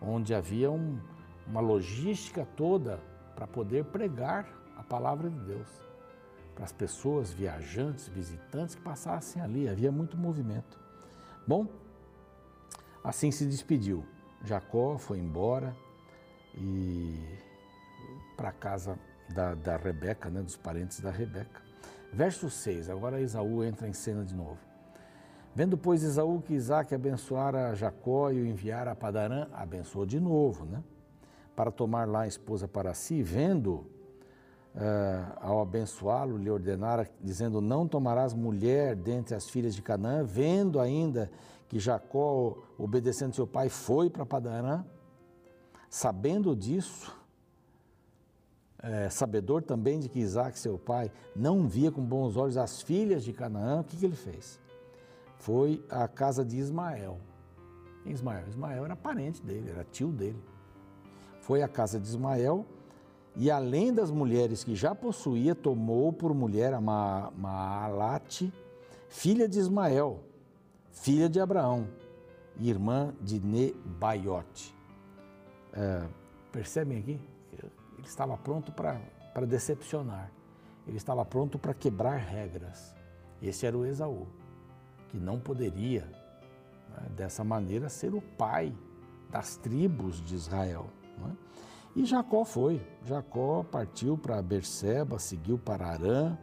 onde 0.00 0.34
havia 0.34 0.70
um, 0.70 0.98
uma 1.46 1.60
logística 1.60 2.46
toda 2.56 2.98
para 3.34 3.46
poder 3.46 3.84
pregar 3.84 4.48
a 4.78 4.82
palavra 4.82 5.28
de 5.28 5.38
Deus 5.40 5.68
para 6.54 6.64
as 6.64 6.72
pessoas, 6.72 7.30
viajantes, 7.30 8.08
visitantes 8.08 8.74
que 8.74 8.80
passassem 8.80 9.42
ali. 9.42 9.68
Havia 9.68 9.92
muito 9.92 10.16
movimento. 10.16 10.80
Bom, 11.46 11.66
Assim 13.06 13.30
se 13.30 13.46
despediu. 13.46 14.04
Jacó 14.42 14.98
foi 14.98 15.20
embora 15.20 15.76
e 16.56 17.24
para 18.36 18.50
casa 18.50 18.98
da, 19.28 19.54
da 19.54 19.76
Rebeca, 19.76 20.28
né, 20.28 20.42
dos 20.42 20.56
parentes 20.56 20.98
da 20.98 21.12
Rebeca. 21.12 21.62
Verso 22.12 22.50
6, 22.50 22.90
agora 22.90 23.20
Esaú 23.20 23.62
entra 23.62 23.86
em 23.86 23.92
cena 23.92 24.24
de 24.24 24.34
novo. 24.34 24.58
Vendo, 25.54 25.78
pois, 25.78 26.02
Esaú 26.02 26.42
que 26.42 26.54
Isaac 26.54 26.92
abençoara 26.92 27.76
Jacó 27.76 28.32
e 28.32 28.42
o 28.42 28.46
enviara 28.46 28.90
a 28.90 28.96
Padarã, 28.96 29.46
abençoou 29.52 30.04
de 30.04 30.18
novo, 30.18 30.64
né? 30.64 30.82
Para 31.54 31.70
tomar 31.70 32.08
lá 32.08 32.22
a 32.22 32.26
esposa 32.26 32.66
para 32.66 32.92
si, 32.92 33.22
vendo, 33.22 33.86
uh, 34.74 35.38
ao 35.40 35.62
abençoá-lo, 35.62 36.36
lhe 36.36 36.50
ordenara, 36.50 37.08
dizendo: 37.22 37.60
Não 37.60 37.86
tomarás 37.86 38.34
mulher 38.34 38.96
dentre 38.96 39.34
as 39.36 39.48
filhas 39.48 39.76
de 39.76 39.80
Canaã, 39.80 40.24
vendo 40.24 40.80
ainda 40.80 41.30
que 41.68 41.78
Jacó, 41.78 42.58
obedecendo 42.78 43.34
seu 43.34 43.46
pai, 43.46 43.68
foi 43.68 44.08
para 44.08 44.24
Padarã, 44.24 44.84
sabendo 45.88 46.54
disso, 46.54 47.14
é, 48.82 49.08
sabedor 49.08 49.62
também 49.62 49.98
de 49.98 50.08
que 50.08 50.20
Isaac, 50.20 50.58
seu 50.58 50.78
pai, 50.78 51.10
não 51.34 51.66
via 51.66 51.90
com 51.90 52.02
bons 52.02 52.36
olhos 52.36 52.56
as 52.56 52.82
filhas 52.82 53.24
de 53.24 53.32
Canaã, 53.32 53.80
o 53.80 53.84
que, 53.84 53.96
que 53.96 54.04
ele 54.04 54.16
fez? 54.16 54.60
Foi 55.38 55.84
à 55.90 56.06
casa 56.06 56.44
de 56.44 56.56
Ismael. 56.56 57.18
Ismael, 58.04 58.46
Ismael 58.48 58.84
era 58.84 58.94
parente 58.94 59.42
dele, 59.42 59.70
era 59.70 59.84
tio 59.84 60.08
dele. 60.08 60.40
Foi 61.40 61.62
à 61.62 61.68
casa 61.68 61.98
de 61.98 62.06
Ismael 62.06 62.64
e, 63.34 63.50
além 63.50 63.92
das 63.92 64.10
mulheres 64.10 64.64
que 64.64 64.74
já 64.74 64.94
possuía, 64.94 65.54
tomou 65.54 66.12
por 66.12 66.32
mulher 66.32 66.72
a 66.72 66.80
Maalate, 66.80 68.52
filha 69.08 69.48
de 69.48 69.58
Ismael, 69.58 70.20
filha 70.96 71.28
de 71.28 71.40
Abraão, 71.40 71.88
irmã 72.58 73.14
de 73.20 73.38
Nebaiote. 73.40 74.74
É, 75.72 76.06
percebem 76.50 76.98
aqui? 76.98 77.20
Ele 77.52 78.06
estava 78.06 78.36
pronto 78.36 78.72
para 78.72 79.46
decepcionar. 79.46 80.30
Ele 80.86 80.96
estava 80.96 81.24
pronto 81.24 81.58
para 81.58 81.74
quebrar 81.74 82.16
regras. 82.16 82.94
Esse 83.42 83.66
era 83.66 83.76
o 83.76 83.84
Esaú, 83.84 84.26
que 85.08 85.18
não 85.18 85.38
poderia, 85.38 86.02
né, 86.88 87.08
dessa 87.16 87.44
maneira, 87.44 87.88
ser 87.88 88.14
o 88.14 88.20
pai 88.20 88.74
das 89.30 89.56
tribos 89.56 90.20
de 90.24 90.34
Israel. 90.34 90.86
Né? 91.18 91.36
E 91.94 92.04
Jacó 92.04 92.44
foi. 92.44 92.80
Jacó 93.04 93.62
partiu 93.64 94.16
para 94.16 94.40
Berseba, 94.40 95.18
seguiu 95.18 95.58
para 95.58 95.86
Arã, 95.86 96.38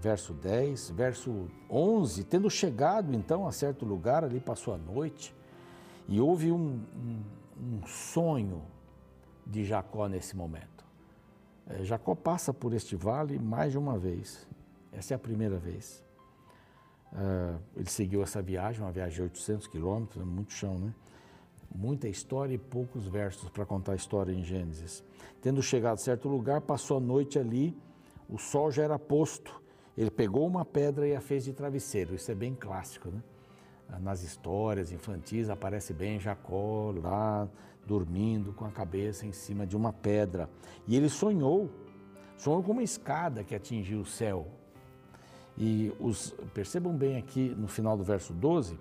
verso 0.00 0.32
10, 0.32 0.90
verso 0.90 1.48
11. 1.68 2.24
Tendo 2.24 2.50
chegado 2.50 3.14
então 3.14 3.46
a 3.46 3.52
certo 3.52 3.84
lugar, 3.84 4.24
ali 4.24 4.40
passou 4.40 4.74
a 4.74 4.78
noite, 4.78 5.34
e 6.08 6.20
houve 6.20 6.50
um, 6.50 6.80
um, 6.96 7.22
um 7.60 7.86
sonho 7.86 8.62
de 9.46 9.64
Jacó 9.64 10.08
nesse 10.08 10.36
momento. 10.36 10.84
É, 11.66 11.84
Jacó 11.84 12.14
passa 12.14 12.52
por 12.52 12.72
este 12.72 12.96
vale 12.96 13.38
mais 13.38 13.72
de 13.72 13.78
uma 13.78 13.98
vez. 13.98 14.46
Essa 14.92 15.14
é 15.14 15.16
a 15.16 15.18
primeira 15.18 15.58
vez. 15.58 16.02
É, 17.12 17.54
ele 17.76 17.90
seguiu 17.90 18.22
essa 18.22 18.40
viagem, 18.40 18.82
uma 18.82 18.92
viagem 18.92 19.16
de 19.16 19.22
800 19.22 19.66
quilômetros, 19.66 20.24
muito 20.24 20.52
chão, 20.52 20.78
né? 20.78 20.94
Muita 21.72 22.08
história 22.08 22.54
e 22.54 22.58
poucos 22.58 23.06
versos 23.06 23.48
para 23.50 23.64
contar 23.64 23.92
a 23.92 23.96
história 23.96 24.32
em 24.32 24.42
Gênesis. 24.42 25.04
Tendo 25.40 25.62
chegado 25.62 25.94
a 25.94 25.98
certo 25.98 26.28
lugar, 26.28 26.60
passou 26.60 26.96
a 26.96 27.00
noite 27.00 27.38
ali, 27.38 27.76
o 28.28 28.38
sol 28.38 28.72
já 28.72 28.82
era 28.82 28.98
posto. 28.98 29.60
Ele 29.96 30.10
pegou 30.10 30.46
uma 30.46 30.64
pedra 30.64 31.06
e 31.06 31.14
a 31.14 31.20
fez 31.20 31.44
de 31.44 31.52
travesseiro. 31.52 32.14
Isso 32.14 32.30
é 32.30 32.34
bem 32.34 32.54
clássico, 32.54 33.10
né? 33.10 33.22
Nas 34.00 34.22
histórias 34.22 34.92
infantis 34.92 35.50
aparece 35.50 35.92
bem 35.92 36.20
Jacó 36.20 36.94
lá 36.96 37.48
dormindo 37.84 38.52
com 38.52 38.64
a 38.64 38.70
cabeça 38.70 39.26
em 39.26 39.32
cima 39.32 39.66
de 39.66 39.76
uma 39.76 39.92
pedra. 39.92 40.48
E 40.86 40.96
ele 40.96 41.08
sonhou, 41.08 41.68
sonhou 42.36 42.62
com 42.62 42.72
uma 42.72 42.82
escada 42.82 43.42
que 43.42 43.54
atingiu 43.54 44.00
o 44.00 44.06
céu. 44.06 44.46
E 45.58 45.92
os, 45.98 46.34
percebam 46.54 46.96
bem 46.96 47.16
aqui 47.16 47.54
no 47.58 47.66
final 47.66 47.96
do 47.96 48.04
verso 48.04 48.32
12 48.32 48.78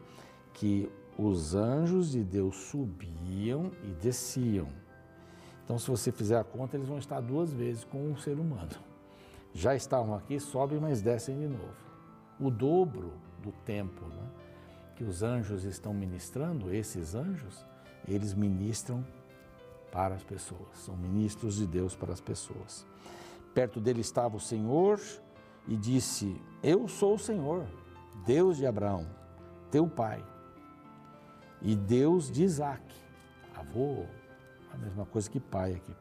que 0.53 0.89
os 1.17 1.55
anjos 1.55 2.11
de 2.11 2.23
Deus 2.23 2.55
subiam 2.55 3.71
e 3.83 3.87
desciam. 4.01 4.67
Então, 5.65 5.77
se 5.77 5.89
você 5.89 6.11
fizer 6.11 6.37
a 6.37 6.43
conta, 6.43 6.77
eles 6.77 6.87
vão 6.87 6.97
estar 6.97 7.19
duas 7.19 7.51
vezes 7.51 7.83
com 7.83 8.11
um 8.11 8.17
ser 8.17 8.39
humano. 8.39 8.88
Já 9.53 9.75
estavam 9.75 10.15
aqui, 10.15 10.39
sobem, 10.39 10.79
mas 10.79 11.01
descem 11.01 11.37
de 11.37 11.47
novo. 11.47 11.73
O 12.39 12.49
dobro 12.49 13.13
do 13.41 13.51
tempo 13.65 14.05
né, 14.05 14.29
que 14.95 15.03
os 15.03 15.23
anjos 15.23 15.63
estão 15.63 15.93
ministrando, 15.93 16.73
esses 16.73 17.15
anjos, 17.15 17.65
eles 18.07 18.33
ministram 18.33 19.05
para 19.91 20.15
as 20.15 20.23
pessoas, 20.23 20.77
são 20.77 20.95
ministros 20.95 21.55
de 21.55 21.65
Deus 21.65 21.95
para 21.95 22.13
as 22.13 22.21
pessoas. 22.21 22.85
Perto 23.53 23.79
dele 23.79 24.01
estava 24.01 24.37
o 24.37 24.39
Senhor 24.39 24.99
e 25.67 25.75
disse: 25.75 26.39
Eu 26.61 26.87
sou 26.87 27.15
o 27.15 27.19
Senhor, 27.19 27.65
Deus 28.25 28.57
de 28.57 28.65
Abraão, 28.65 29.07
teu 29.71 29.87
pai, 29.87 30.23
e 31.61 31.75
Deus 31.75 32.31
de 32.31 32.43
Isaac, 32.43 32.83
avô, 33.55 34.05
a 34.71 34.77
mesma 34.77 35.05
coisa 35.05 35.29
que 35.29 35.39
pai 35.39 35.73
aqui. 35.73 35.93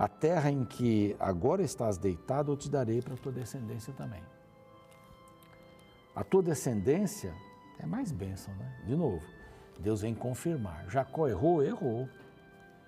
A 0.00 0.08
terra 0.08 0.50
em 0.50 0.64
que 0.64 1.14
agora 1.20 1.62
estás 1.62 1.98
deitado, 1.98 2.50
eu 2.50 2.56
te 2.56 2.70
darei 2.70 3.02
para 3.02 3.12
a 3.12 3.16
tua 3.18 3.30
descendência 3.30 3.92
também. 3.92 4.22
A 6.16 6.24
tua 6.24 6.42
descendência 6.42 7.34
é 7.78 7.84
mais 7.84 8.10
bênção, 8.10 8.54
né? 8.54 8.80
De 8.86 8.96
novo, 8.96 9.22
Deus 9.78 10.00
vem 10.00 10.14
confirmar. 10.14 10.88
Jacó 10.88 11.28
errou, 11.28 11.62
errou. 11.62 12.08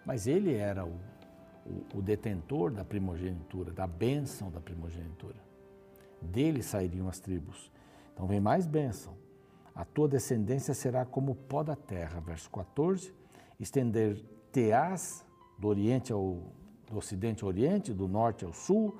Mas 0.06 0.26
ele 0.26 0.54
era 0.54 0.86
o, 0.86 0.98
o, 1.66 1.98
o 1.98 2.02
detentor 2.02 2.70
da 2.70 2.82
primogenitura, 2.82 3.72
da 3.72 3.86
bênção 3.86 4.50
da 4.50 4.58
primogenitura. 4.58 5.36
Dele 6.18 6.62
sairiam 6.62 7.10
as 7.10 7.20
tribos. 7.20 7.70
Então 8.14 8.26
vem 8.26 8.40
mais 8.40 8.64
bênção. 8.64 9.14
A 9.74 9.84
tua 9.84 10.08
descendência 10.08 10.72
será 10.72 11.04
como 11.04 11.32
o 11.32 11.36
pó 11.36 11.62
da 11.62 11.76
terra. 11.76 12.20
Verso 12.20 12.48
14. 12.48 13.14
Estender-te-ás 13.60 15.26
do 15.58 15.68
oriente 15.68 16.10
ao 16.10 16.61
do 16.92 16.98
ocidente 16.98 17.42
ao 17.42 17.48
oriente, 17.48 17.92
do 17.92 18.06
norte 18.06 18.44
ao 18.44 18.52
sul. 18.52 18.96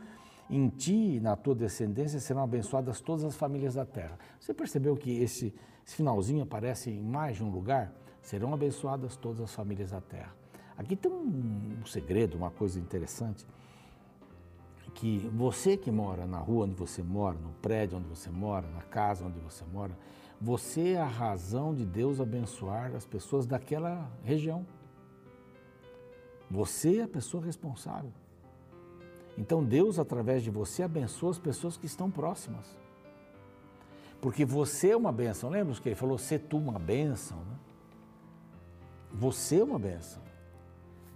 Em 0.50 0.68
ti 0.68 1.16
e 1.16 1.20
na 1.20 1.36
tua 1.36 1.54
descendência 1.54 2.18
serão 2.18 2.42
abençoadas 2.42 3.00
todas 3.00 3.24
as 3.24 3.36
famílias 3.36 3.74
da 3.74 3.86
terra. 3.86 4.18
Você 4.40 4.52
percebeu 4.52 4.96
que 4.96 5.10
esse 5.22 5.54
esse 5.84 5.96
finalzinho 5.96 6.42
aparece 6.42 6.90
em 6.90 7.02
mais 7.02 7.36
de 7.36 7.44
um 7.44 7.50
lugar. 7.50 7.92
Serão 8.20 8.54
abençoadas 8.54 9.16
todas 9.16 9.40
as 9.40 9.54
famílias 9.54 9.90
da 9.90 10.00
terra. 10.00 10.34
Aqui 10.76 10.96
tem 10.96 11.10
um, 11.10 11.80
um 11.82 11.86
segredo, 11.86 12.36
uma 12.36 12.50
coisa 12.50 12.78
interessante, 12.78 13.44
que 14.94 15.18
você 15.34 15.76
que 15.76 15.90
mora 15.90 16.26
na 16.26 16.38
rua 16.38 16.64
onde 16.64 16.74
você 16.74 17.02
mora, 17.02 17.36
no 17.38 17.50
prédio 17.54 17.98
onde 17.98 18.08
você 18.08 18.30
mora, 18.30 18.66
na 18.68 18.82
casa 18.82 19.24
onde 19.24 19.38
você 19.40 19.64
mora, 19.72 19.96
você 20.40 20.90
é 20.90 21.00
a 21.00 21.06
razão 21.06 21.74
de 21.74 21.84
Deus 21.84 22.20
abençoar 22.20 22.94
as 22.94 23.04
pessoas 23.04 23.46
daquela 23.46 24.10
região. 24.22 24.66
Você 26.52 26.98
é 26.98 27.04
a 27.04 27.08
pessoa 27.08 27.42
responsável. 27.42 28.12
Então 29.38 29.64
Deus, 29.64 29.98
através 29.98 30.42
de 30.42 30.50
você, 30.50 30.82
abençoa 30.82 31.30
as 31.30 31.38
pessoas 31.38 31.78
que 31.78 31.86
estão 31.86 32.10
próximas. 32.10 32.78
Porque 34.20 34.44
você 34.44 34.90
é 34.90 34.96
uma 34.96 35.10
bênção. 35.10 35.48
Lembra 35.48 35.74
que 35.74 35.88
ele 35.88 35.96
falou, 35.96 36.18
ser 36.18 36.40
tu 36.40 36.58
uma 36.58 36.78
bênção? 36.78 37.38
Né? 37.38 37.56
Você 39.14 39.60
é 39.60 39.64
uma 39.64 39.78
bênção. 39.78 40.22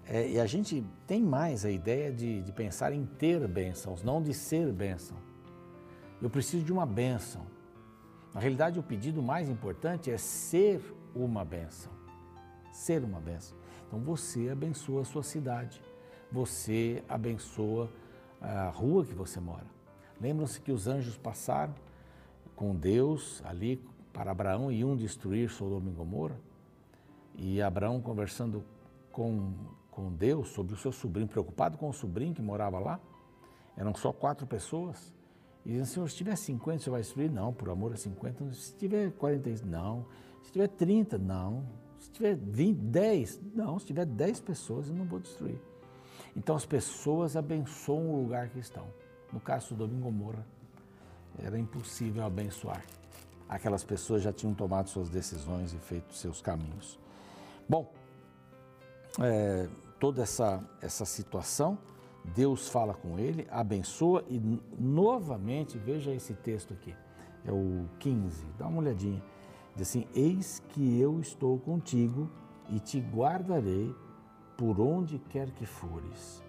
É, 0.06 0.26
e 0.26 0.40
a 0.40 0.46
gente 0.46 0.82
tem 1.06 1.22
mais 1.22 1.66
a 1.66 1.70
ideia 1.70 2.10
de, 2.10 2.40
de 2.40 2.52
pensar 2.52 2.90
em 2.94 3.04
ter 3.04 3.46
bênçãos, 3.46 4.02
não 4.02 4.22
de 4.22 4.32
ser 4.32 4.72
bênção. 4.72 5.18
Eu 6.22 6.30
preciso 6.30 6.64
de 6.64 6.72
uma 6.72 6.86
bênção. 6.86 7.44
Na 8.32 8.40
realidade, 8.40 8.78
o 8.78 8.82
pedido 8.82 9.22
mais 9.22 9.50
importante 9.50 10.10
é 10.10 10.16
ser 10.16 10.80
uma 11.14 11.44
bênção. 11.44 11.92
Ser 12.72 13.04
uma 13.04 13.20
bênção. 13.20 13.56
Então 13.86 14.00
você 14.00 14.48
abençoa 14.48 15.02
a 15.02 15.04
sua 15.04 15.22
cidade, 15.22 15.80
você 16.30 17.02
abençoa 17.08 17.90
a 18.40 18.68
rua 18.68 19.04
que 19.04 19.14
você 19.14 19.40
mora. 19.40 19.66
Lembram-se 20.20 20.60
que 20.60 20.72
os 20.72 20.86
anjos 20.86 21.16
passaram 21.16 21.74
com 22.54 22.74
Deus 22.74 23.42
ali 23.44 23.82
para 24.12 24.30
Abraão 24.30 24.72
iam 24.72 24.96
destruir 24.96 25.50
Sodoma 25.50 25.90
e 25.90 25.92
Gomorra. 25.92 26.40
E 27.34 27.60
Abraão 27.60 28.00
conversando 28.00 28.64
com, 29.12 29.52
com 29.90 30.10
Deus 30.10 30.48
sobre 30.48 30.72
o 30.72 30.76
seu 30.76 30.90
sobrinho, 30.90 31.28
preocupado 31.28 31.76
com 31.76 31.86
o 31.90 31.92
sobrinho 31.92 32.34
que 32.34 32.40
morava 32.40 32.78
lá. 32.78 32.98
Eram 33.76 33.94
só 33.94 34.12
quatro 34.12 34.46
pessoas. 34.46 35.14
E 35.66 35.70
dizendo, 35.70 35.86
Senhor, 35.86 36.08
se 36.08 36.16
tiver 36.16 36.34
50, 36.34 36.78
você 36.82 36.88
vai 36.88 37.02
destruir? 37.02 37.30
Não, 37.30 37.52
por 37.52 37.68
amor 37.68 37.92
a 37.92 37.96
50. 37.96 38.54
Se 38.54 38.74
tiver 38.76 39.12
40, 39.12 39.66
não. 39.66 40.06
Se 40.42 40.50
tiver 40.50 40.68
30, 40.68 41.18
não. 41.18 41.66
Se 41.98 42.10
tiver 42.10 42.36
20, 42.36 42.76
10, 42.78 43.40
não. 43.54 43.78
Se 43.78 43.86
tiver 43.86 44.04
10 44.04 44.40
pessoas, 44.40 44.88
eu 44.88 44.94
não 44.94 45.04
vou 45.04 45.18
destruir. 45.18 45.60
Então 46.36 46.54
as 46.54 46.66
pessoas 46.66 47.36
abençoam 47.36 48.10
o 48.10 48.22
lugar 48.22 48.48
que 48.48 48.58
estão. 48.58 48.86
No 49.32 49.40
caso 49.40 49.74
do 49.74 49.86
Domingo 49.86 50.04
Gomorra, 50.04 50.46
era 51.38 51.58
impossível 51.58 52.24
abençoar. 52.24 52.84
Aquelas 53.48 53.84
pessoas 53.84 54.22
já 54.22 54.32
tinham 54.32 54.54
tomado 54.54 54.88
suas 54.88 55.08
decisões 55.08 55.72
e 55.72 55.78
feito 55.78 56.14
seus 56.14 56.40
caminhos. 56.40 56.98
Bom, 57.68 57.92
é, 59.20 59.68
toda 59.98 60.22
essa, 60.22 60.62
essa 60.80 61.04
situação, 61.04 61.78
Deus 62.34 62.68
fala 62.68 62.92
com 62.92 63.18
ele, 63.18 63.46
abençoa 63.50 64.24
e 64.28 64.40
novamente, 64.78 65.78
veja 65.78 66.12
esse 66.12 66.34
texto 66.34 66.74
aqui, 66.74 66.94
é 67.44 67.52
o 67.52 67.88
15, 68.00 68.44
dá 68.58 68.66
uma 68.66 68.78
olhadinha. 68.78 69.22
Diz 69.76 69.88
assim: 69.88 70.06
Eis 70.14 70.62
que 70.70 70.98
eu 70.98 71.20
estou 71.20 71.58
contigo 71.58 72.30
e 72.70 72.80
te 72.80 72.98
guardarei 72.98 73.94
por 74.56 74.80
onde 74.80 75.18
quer 75.18 75.50
que 75.50 75.66
fores, 75.66 76.42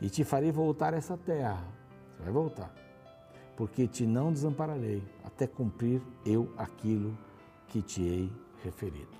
e 0.00 0.10
te 0.10 0.24
farei 0.24 0.50
voltar 0.50 0.92
a 0.92 0.96
essa 0.96 1.16
terra. 1.16 1.64
Você 2.10 2.24
vai 2.24 2.32
voltar, 2.32 2.74
porque 3.56 3.86
te 3.86 4.04
não 4.04 4.32
desampararei 4.32 5.02
até 5.24 5.46
cumprir 5.46 6.02
eu 6.24 6.52
aquilo 6.58 7.16
que 7.68 7.80
te 7.80 8.02
hei 8.02 8.32
referido. 8.64 9.16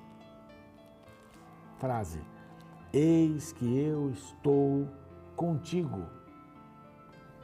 Frase: 1.79 2.21
Eis 2.93 3.53
que 3.53 3.79
eu 3.79 4.11
estou 4.11 4.89
contigo. 5.37 6.05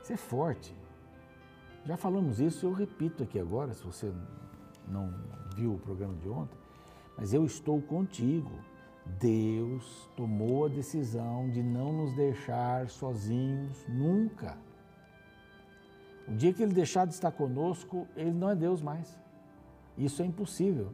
Isso 0.02 0.12
é 0.12 0.16
forte. 0.16 0.76
Já 1.84 1.96
falamos 1.96 2.40
isso, 2.40 2.66
eu 2.66 2.72
repito 2.72 3.22
aqui 3.22 3.38
agora, 3.38 3.72
se 3.72 3.84
você 3.84 4.12
não 4.88 5.12
viu 5.52 5.74
o 5.74 5.78
programa 5.78 6.14
de 6.14 6.28
ontem, 6.28 6.58
mas 7.16 7.32
eu 7.32 7.44
estou 7.44 7.80
contigo. 7.80 8.50
Deus 9.18 10.08
tomou 10.16 10.66
a 10.66 10.68
decisão 10.68 11.50
de 11.50 11.62
não 11.62 11.92
nos 11.92 12.12
deixar 12.12 12.88
sozinhos 12.88 13.84
nunca. 13.88 14.56
O 16.28 16.34
dia 16.34 16.52
que 16.52 16.62
Ele 16.62 16.72
deixar 16.72 17.04
de 17.06 17.12
estar 17.12 17.32
conosco, 17.32 18.06
Ele 18.16 18.30
não 18.30 18.50
é 18.50 18.54
Deus 18.54 18.80
mais. 18.80 19.18
Isso 19.98 20.22
é 20.22 20.26
impossível. 20.26 20.92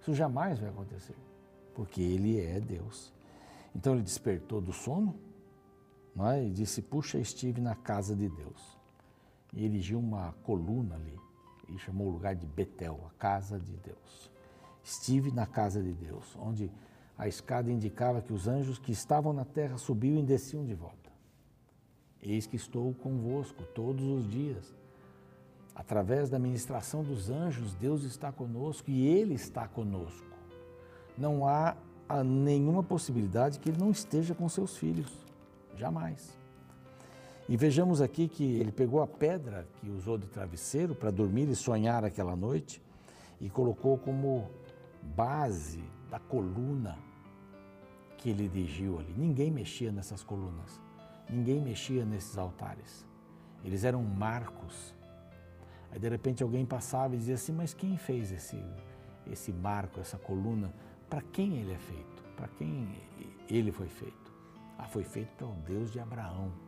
Isso 0.00 0.14
jamais 0.14 0.58
vai 0.58 0.70
acontecer, 0.70 1.16
porque 1.74 2.00
Ele 2.00 2.40
é 2.40 2.58
Deus. 2.60 3.12
Então 3.74 3.92
Ele 3.94 4.02
despertou 4.02 4.60
do 4.60 4.72
sono 4.72 5.14
não 6.16 6.30
é? 6.30 6.44
e 6.44 6.50
disse: 6.50 6.80
Puxa, 6.80 7.18
estive 7.18 7.60
na 7.60 7.74
casa 7.74 8.16
de 8.16 8.28
Deus. 8.28 8.78
E 9.52 9.64
erigiu 9.64 9.98
uma 9.98 10.32
coluna 10.42 10.96
ali 10.96 11.23
e 11.68 11.78
chamou 11.78 12.08
o 12.08 12.10
lugar 12.10 12.34
de 12.34 12.46
Betel, 12.46 13.00
a 13.06 13.18
casa 13.18 13.58
de 13.58 13.76
Deus. 13.76 14.30
Estive 14.82 15.30
na 15.30 15.46
casa 15.46 15.82
de 15.82 15.92
Deus, 15.92 16.36
onde 16.38 16.70
a 17.16 17.28
escada 17.28 17.70
indicava 17.70 18.20
que 18.20 18.32
os 18.32 18.48
anjos 18.48 18.78
que 18.78 18.92
estavam 18.92 19.32
na 19.32 19.44
terra 19.44 19.78
subiam 19.78 20.18
e 20.18 20.22
desciam 20.22 20.64
de 20.64 20.74
volta. 20.74 21.10
Eis 22.20 22.46
que 22.46 22.56
estou 22.56 22.92
convosco 22.94 23.62
todos 23.74 24.04
os 24.04 24.30
dias. 24.30 24.74
Através 25.74 26.30
da 26.30 26.38
ministração 26.38 27.02
dos 27.02 27.30
anjos, 27.30 27.74
Deus 27.74 28.04
está 28.04 28.30
conosco 28.30 28.90
e 28.90 29.06
Ele 29.06 29.34
está 29.34 29.66
conosco. 29.66 30.26
Não 31.18 31.46
há 31.46 31.76
nenhuma 32.24 32.82
possibilidade 32.82 33.58
que 33.58 33.68
Ele 33.68 33.78
não 33.78 33.90
esteja 33.90 34.34
com 34.34 34.48
seus 34.48 34.76
filhos. 34.76 35.12
Jamais. 35.76 36.43
E 37.46 37.58
vejamos 37.58 38.00
aqui 38.00 38.26
que 38.26 38.42
ele 38.42 38.72
pegou 38.72 39.02
a 39.02 39.06
pedra 39.06 39.68
que 39.76 39.90
usou 39.90 40.16
de 40.16 40.26
travesseiro 40.26 40.94
para 40.94 41.10
dormir 41.10 41.46
e 41.48 41.54
sonhar 41.54 42.02
aquela 42.02 42.34
noite 42.34 42.80
e 43.38 43.50
colocou 43.50 43.98
como 43.98 44.50
base 45.14 45.84
da 46.10 46.18
coluna 46.18 46.96
que 48.16 48.30
ele 48.30 48.44
erigiu 48.44 48.98
ali. 48.98 49.12
Ninguém 49.14 49.50
mexia 49.50 49.92
nessas 49.92 50.22
colunas, 50.22 50.80
ninguém 51.28 51.60
mexia 51.60 52.06
nesses 52.06 52.38
altares. 52.38 53.06
Eles 53.62 53.84
eram 53.84 54.02
marcos. 54.02 54.94
Aí 55.92 55.98
de 55.98 56.08
repente 56.08 56.42
alguém 56.42 56.64
passava 56.64 57.14
e 57.14 57.18
dizia 57.18 57.34
assim: 57.34 57.52
Mas 57.52 57.74
quem 57.74 57.98
fez 57.98 58.32
esse, 58.32 58.58
esse 59.30 59.52
marco, 59.52 60.00
essa 60.00 60.16
coluna? 60.16 60.72
Para 61.10 61.20
quem 61.20 61.58
ele 61.58 61.72
é 61.72 61.78
feito? 61.78 62.24
Para 62.36 62.48
quem 62.48 62.88
ele 63.50 63.70
foi 63.70 63.88
feito? 63.88 64.32
Ah, 64.78 64.88
foi 64.88 65.04
feito 65.04 65.28
para 65.36 65.46
o 65.46 65.54
Deus 65.66 65.92
de 65.92 66.00
Abraão 66.00 66.63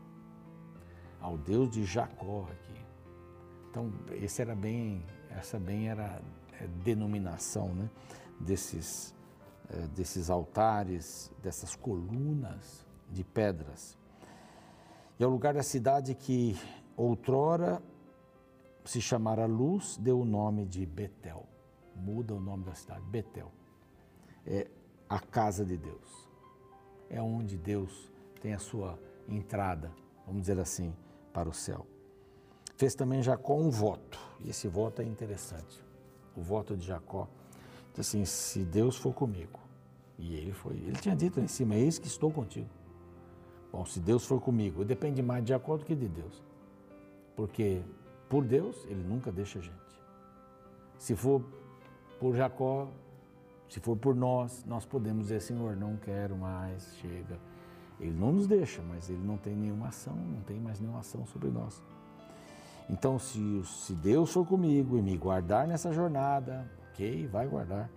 ao 1.27 1.37
Deus 1.37 1.69
de 1.69 1.85
Jacó 1.85 2.47
aqui. 2.53 2.81
Então, 3.69 3.93
esse 4.13 4.41
era 4.41 4.55
bem, 4.55 5.05
essa 5.31 5.59
bem 5.59 5.89
era 5.89 6.23
é, 6.53 6.69
denominação 6.85 7.75
né, 7.75 7.91
desses, 8.39 9.13
é, 9.69 9.89
desses 9.89 10.31
altares, 10.31 11.33
dessas 11.43 11.75
colunas 11.75 12.87
de 13.11 13.25
pedras. 13.25 13.99
E 15.19 15.25
ao 15.25 15.31
lugar 15.31 15.55
da 15.55 15.65
cidade 15.65 16.15
que 16.15 16.57
outrora 16.97 17.83
se 18.85 19.01
chamara 19.01 19.47
Luz, 19.47 19.97
deu 19.97 20.21
o 20.21 20.25
nome 20.25 20.65
de 20.65 20.87
Betel. 20.87 21.45
Muda 21.97 22.37
o 22.37 22.41
nome 22.41 22.63
da 22.63 22.75
cidade, 22.77 23.03
Betel. 23.03 23.51
É 24.47 24.69
a 25.09 25.19
casa 25.19 25.65
de 25.65 25.77
Deus. 25.77 26.31
É 27.11 27.21
onde 27.21 27.59
Deus 27.59 28.13
tem 28.41 28.55
a 28.55 28.61
sua 28.61 28.97
entrada, 29.29 29.91
vamos 30.25 30.43
dizer 30.43 30.61
assim, 30.61 30.95
para 31.37 31.51
o 31.51 31.53
céu. 31.53 31.87
Fez 32.77 32.95
também 32.95 33.23
Jacó 33.23 33.57
um 33.57 33.69
voto, 33.69 34.19
e 34.41 34.49
esse 34.49 34.67
voto 34.67 35.03
é 35.03 35.05
interessante. 35.05 35.85
O 36.35 36.41
voto 36.41 36.75
de 36.75 36.87
Jacó 36.87 37.29
diz 37.93 38.09
assim: 38.09 38.25
se 38.25 38.65
Deus 38.65 38.97
for 38.97 39.13
comigo, 39.13 39.61
e 40.19 40.35
ele 40.35 40.53
foi, 40.53 40.77
ele 40.77 40.97
tinha 40.97 41.15
dito 41.15 41.39
em 41.39 41.47
cima: 41.47 41.75
eis 41.75 41.99
que 41.99 42.07
estou 42.07 42.31
contigo. 42.31 42.71
Bom, 43.71 43.85
se 43.85 44.01
Deus 44.01 44.25
for 44.25 44.41
comigo, 44.41 44.83
depende 44.83 45.23
mais 45.23 45.45
de 45.45 45.51
Jacó 45.51 45.77
do 45.77 45.85
que 45.85 45.95
de 45.95 46.09
Deus, 46.09 46.43
porque 47.37 47.83
por 48.31 48.43
Deus 48.43 48.87
ele 48.87 49.03
nunca 49.03 49.31
deixa 49.31 49.59
a 49.59 49.63
gente. 49.63 49.77
Se 50.97 51.15
for 51.15 51.45
por 52.19 52.35
Jacó, 52.35 52.89
se 53.69 53.79
for 53.79 53.95
por 53.95 54.15
nós, 54.15 54.65
nós 54.65 54.87
podemos 54.87 55.25
dizer: 55.25 55.43
Senhor, 55.43 55.77
não 55.77 55.99
quero 55.99 56.35
mais, 56.35 56.95
chega 56.97 57.39
ele 57.99 58.13
não 58.13 58.33
nos 58.33 58.47
deixa, 58.47 58.83
mas 58.83 59.09
ele 59.09 59.25
não 59.25 59.37
tem 59.37 59.57
nenhuma 59.57 59.89
ação, 59.89 60.15
não 60.15 60.41
tem 60.43 60.61
mais 60.61 60.81
nenhuma 60.81 61.01
ação 61.01 61.27
sobre 61.27 61.49
nós. 61.49 61.83
Então, 62.89 63.19
se, 63.19 63.63
se 63.65 63.95
Deus 63.95 64.33
for 64.33 64.47
comigo 64.47 64.97
e 64.97 65.03
me 65.03 65.17
guardar 65.17 65.67
nessa 65.67 65.93
jornada, 65.93 66.71
ok, 66.91 67.27
vai 67.27 67.47
guardar, 67.47 67.91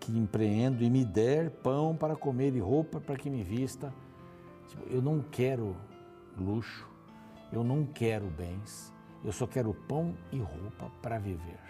que 0.00 0.16
empreendo 0.16 0.82
e 0.82 0.90
me 0.90 1.04
der 1.04 1.50
pão 1.50 1.94
para 1.94 2.16
comer 2.16 2.54
e 2.54 2.58
roupa 2.58 3.00
para 3.00 3.16
que 3.16 3.30
me 3.30 3.42
vista, 3.42 3.92
tipo, 4.66 4.82
eu 4.88 5.02
não 5.02 5.20
quero 5.20 5.76
luxo, 6.36 6.88
eu 7.52 7.62
não 7.62 7.84
quero 7.84 8.26
bens, 8.26 8.92
eu 9.24 9.32
só 9.32 9.46
quero 9.46 9.74
pão 9.74 10.14
e 10.32 10.38
roupa 10.38 10.90
para 11.02 11.18
viver. 11.18 11.60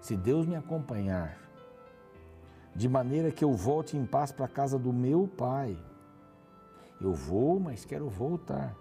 Se 0.00 0.16
Deus 0.16 0.46
me 0.46 0.54
acompanhar, 0.54 1.36
de 2.74 2.88
maneira 2.88 3.32
que 3.32 3.44
eu 3.44 3.52
volte 3.52 3.96
em 3.96 4.06
paz 4.06 4.30
para 4.30 4.44
a 4.44 4.48
casa 4.48 4.78
do 4.78 4.92
meu 4.92 5.26
Pai, 5.26 5.76
eu 7.00 7.12
vou, 7.12 7.60
mas 7.60 7.84
quero 7.84 8.08
voltar. 8.08 8.76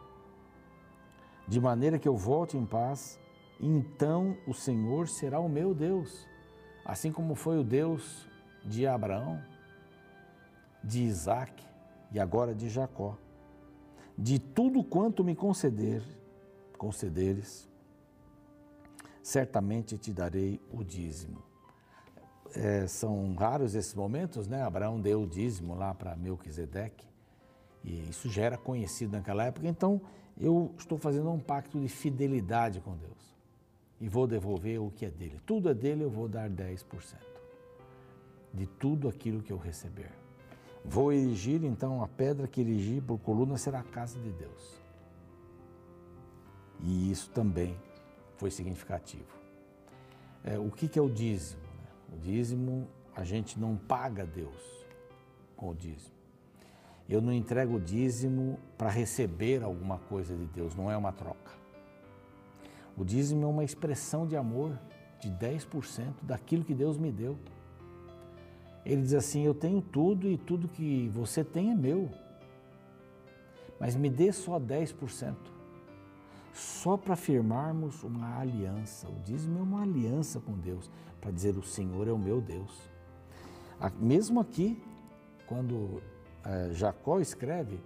De 1.47 1.59
maneira 1.59 1.97
que 1.97 2.07
eu 2.07 2.17
volte 2.17 2.57
em 2.57 2.65
paz, 2.65 3.19
então 3.59 4.37
o 4.45 4.53
Senhor 4.53 5.07
será 5.07 5.39
o 5.39 5.49
meu 5.49 5.73
Deus, 5.73 6.27
assim 6.85 7.11
como 7.11 7.35
foi 7.35 7.59
o 7.59 7.63
Deus 7.63 8.27
de 8.65 8.85
Abraão, 8.85 9.41
de 10.83 11.01
Isaac 11.03 11.63
e 12.11 12.19
agora 12.19 12.53
de 12.53 12.69
Jacó. 12.69 13.17
De 14.17 14.39
tudo 14.39 14.83
quanto 14.83 15.23
me 15.23 15.35
conceder, 15.35 16.01
concederes, 16.77 17.69
certamente 19.21 19.97
te 19.97 20.11
darei 20.11 20.59
o 20.71 20.83
dízimo. 20.83 21.43
É, 22.55 22.87
são 22.87 23.35
raros 23.35 23.75
esses 23.75 23.93
momentos, 23.93 24.47
né? 24.47 24.63
Abraão 24.63 24.99
deu 24.99 25.23
o 25.23 25.27
dízimo 25.27 25.75
lá 25.75 25.93
para 25.93 26.15
Melquisedeque. 26.15 27.05
E 27.83 28.09
isso 28.09 28.29
já 28.29 28.43
era 28.43 28.57
conhecido 28.57 29.11
naquela 29.13 29.45
época, 29.45 29.67
então 29.67 30.01
eu 30.39 30.73
estou 30.77 30.97
fazendo 30.97 31.31
um 31.31 31.39
pacto 31.39 31.79
de 31.79 31.87
fidelidade 31.87 32.79
com 32.79 32.95
Deus. 32.95 33.35
E 33.99 34.07
vou 34.07 34.27
devolver 34.27 34.79
o 34.79 34.91
que 34.91 35.05
é 35.05 35.09
dele. 35.09 35.39
Tudo 35.45 35.69
é 35.69 35.73
dele, 35.73 36.03
eu 36.03 36.09
vou 36.09 36.27
dar 36.27 36.49
10%. 36.49 36.83
De 38.53 38.67
tudo 38.67 39.09
aquilo 39.09 39.41
que 39.41 39.51
eu 39.51 39.57
receber. 39.57 40.11
Vou 40.85 41.11
erigir 41.11 41.63
então 41.63 42.03
a 42.03 42.07
pedra 42.07 42.47
que 42.47 42.61
erigi 42.61 43.01
por 43.01 43.17
coluna 43.19 43.57
será 43.57 43.79
a 43.79 43.83
casa 43.83 44.19
de 44.19 44.31
Deus. 44.31 44.79
E 46.79 47.11
isso 47.11 47.29
também 47.31 47.75
foi 48.37 48.51
significativo. 48.51 49.35
É, 50.43 50.57
o 50.57 50.71
que, 50.71 50.87
que 50.87 50.97
é 50.97 51.01
o 51.01 51.09
dízimo? 51.09 51.61
Né? 51.61 52.15
O 52.15 52.17
dízimo, 52.19 52.87
a 53.15 53.23
gente 53.23 53.59
não 53.59 53.75
paga 53.75 54.25
Deus 54.25 54.85
com 55.55 55.69
o 55.69 55.75
dízimo. 55.75 56.16
Eu 57.09 57.21
não 57.21 57.31
entrego 57.31 57.75
o 57.75 57.79
dízimo 57.79 58.59
para 58.77 58.89
receber 58.89 59.63
alguma 59.63 59.97
coisa 59.97 60.35
de 60.35 60.45
Deus, 60.45 60.75
não 60.75 60.91
é 60.91 60.97
uma 60.97 61.11
troca. 61.11 61.51
O 62.97 63.05
dízimo 63.05 63.43
é 63.43 63.47
uma 63.47 63.63
expressão 63.63 64.27
de 64.27 64.35
amor 64.35 64.77
de 65.19 65.29
10% 65.29 66.13
daquilo 66.23 66.65
que 66.65 66.73
Deus 66.73 66.97
me 66.97 67.11
deu. 67.11 67.37
Ele 68.85 69.01
diz 69.01 69.13
assim: 69.13 69.43
Eu 69.43 69.53
tenho 69.53 69.81
tudo 69.81 70.29
e 70.29 70.37
tudo 70.37 70.67
que 70.67 71.07
você 71.09 71.43
tem 71.43 71.71
é 71.71 71.75
meu, 71.75 72.09
mas 73.79 73.95
me 73.95 74.09
dê 74.09 74.31
só 74.31 74.59
10%. 74.59 75.35
Só 76.53 76.97
para 76.97 77.15
firmarmos 77.15 78.03
uma 78.03 78.39
aliança. 78.39 79.07
O 79.07 79.19
dízimo 79.21 79.59
é 79.59 79.61
uma 79.61 79.83
aliança 79.83 80.39
com 80.39 80.53
Deus, 80.53 80.89
para 81.21 81.31
dizer: 81.31 81.55
O 81.55 81.63
Senhor 81.63 82.07
é 82.07 82.11
o 82.11 82.17
meu 82.17 82.41
Deus. 82.41 82.81
Mesmo 83.99 84.39
aqui, 84.39 84.81
quando 85.45 86.01
é, 86.47 86.73
Jacó 86.73 87.19
escreve: 87.19 87.79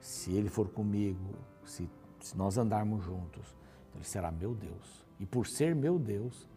se 0.00 0.32
ele 0.32 0.48
for 0.48 0.68
comigo, 0.68 1.34
se, 1.64 1.88
se 2.20 2.36
nós 2.36 2.56
andarmos 2.56 3.04
juntos, 3.04 3.54
ele 3.94 4.04
será 4.04 4.30
meu 4.30 4.54
Deus. 4.54 5.04
E 5.20 5.26
por 5.26 5.46
ser 5.46 5.74
meu 5.74 5.98
Deus, 5.98 6.48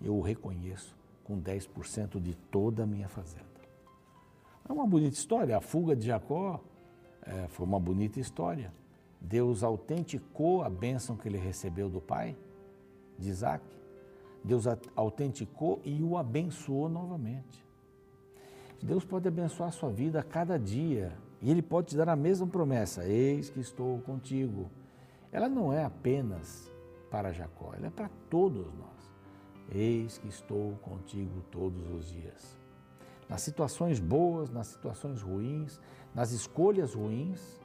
eu 0.00 0.16
o 0.16 0.20
reconheço 0.20 0.96
com 1.24 1.40
10% 1.40 2.20
de 2.20 2.34
toda 2.34 2.84
a 2.84 2.86
minha 2.86 3.08
fazenda. 3.08 3.44
É 4.68 4.72
uma 4.72 4.86
bonita 4.86 5.16
história. 5.16 5.56
A 5.56 5.60
fuga 5.60 5.96
de 5.96 6.06
Jacó 6.06 6.60
é, 7.22 7.48
foi 7.48 7.66
uma 7.66 7.80
bonita 7.80 8.20
história. 8.20 8.72
Deus 9.20 9.62
autenticou 9.62 10.62
a 10.62 10.70
bênção 10.70 11.16
que 11.16 11.28
ele 11.28 11.38
recebeu 11.38 11.88
do 11.88 12.00
pai, 12.00 12.36
de 13.18 13.28
Isaac. 13.28 13.64
Deus 14.44 14.64
autenticou 14.94 15.80
e 15.84 16.02
o 16.02 16.16
abençoou 16.16 16.88
novamente. 16.88 17.64
Deus 18.82 19.04
pode 19.04 19.28
abençoar 19.28 19.68
a 19.68 19.72
sua 19.72 19.90
vida 19.90 20.20
a 20.20 20.22
cada 20.22 20.58
dia 20.58 21.16
e 21.40 21.50
Ele 21.50 21.62
pode 21.62 21.88
te 21.88 21.96
dar 21.96 22.08
a 22.08 22.16
mesma 22.16 22.46
promessa: 22.46 23.04
Eis 23.06 23.50
que 23.50 23.60
estou 23.60 24.00
contigo. 24.00 24.70
Ela 25.32 25.48
não 25.48 25.72
é 25.72 25.84
apenas 25.84 26.70
para 27.10 27.32
Jacó, 27.32 27.72
ela 27.74 27.86
é 27.86 27.90
para 27.90 28.10
todos 28.28 28.66
nós. 28.74 29.10
Eis 29.70 30.18
que 30.18 30.28
estou 30.28 30.72
contigo 30.82 31.42
todos 31.50 31.88
os 31.90 32.10
dias. 32.10 32.58
Nas 33.28 33.42
situações 33.42 34.00
boas, 34.00 34.50
nas 34.50 34.66
situações 34.66 35.22
ruins, 35.22 35.80
nas 36.12 36.32
escolhas 36.32 36.94
ruins, 36.94 37.60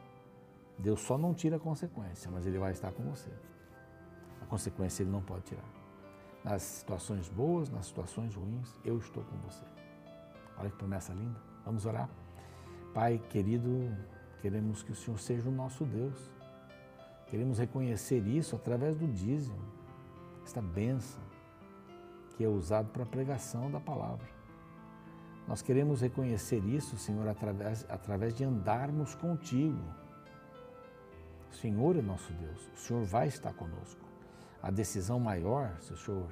Deus 0.78 1.02
só 1.02 1.18
não 1.18 1.34
tira 1.34 1.56
a 1.56 1.60
consequência, 1.60 2.30
mas 2.30 2.46
Ele 2.46 2.60
vai 2.60 2.72
estar 2.72 2.92
com 2.92 3.04
você. 3.04 3.32
A 4.42 4.46
consequência 4.46 5.02
Ele 5.02 5.10
não 5.10 5.24
pode 5.24 5.46
tirar. 5.46 5.66
Nas 6.44 6.62
situações 6.62 7.28
boas, 7.30 7.70
nas 7.70 7.88
situações 7.88 8.36
ruins, 8.36 8.80
eu 8.84 9.00
estou 9.00 9.24
com 9.24 9.38
você. 9.38 9.64
Olha 10.58 10.70
que 10.70 10.78
promessa 10.78 11.14
linda. 11.14 11.40
Vamos 11.66 11.86
orar. 11.86 12.10
Pai 12.94 13.22
querido, 13.30 13.96
queremos 14.42 14.84
que 14.84 14.92
o 14.92 14.96
Senhor 14.96 15.20
seja 15.20 15.50
o 15.50 15.52
nosso 15.52 15.84
Deus. 15.86 16.32
Queremos 17.28 17.58
reconhecer 17.58 18.26
isso 18.26 18.56
através 18.56 18.96
do 18.96 19.08
dízimo, 19.08 19.58
esta 20.44 20.62
benção 20.62 21.22
que 22.36 22.44
é 22.44 22.48
usado 22.48 22.90
para 22.90 23.04
a 23.04 23.06
pregação 23.06 23.72
da 23.72 23.80
palavra. 23.80 24.28
Nós 25.48 25.62
queremos 25.62 26.02
reconhecer 26.02 26.64
isso, 26.66 26.98
Senhor, 26.98 27.28
através, 27.28 27.86
através 27.90 28.34
de 28.34 28.44
andarmos 28.44 29.16
contigo. 29.16 29.80
O 31.52 31.56
Senhor 31.56 31.96
é 31.96 32.02
nosso 32.02 32.34
Deus, 32.34 32.70
o 32.74 32.78
Senhor 32.78 33.04
vai 33.06 33.28
estar 33.28 33.54
conosco. 33.54 34.02
A 34.62 34.72
decisão 34.72 35.20
maior, 35.20 35.78
se, 35.80 35.94
o 35.94 35.98
Senhor, 35.98 36.28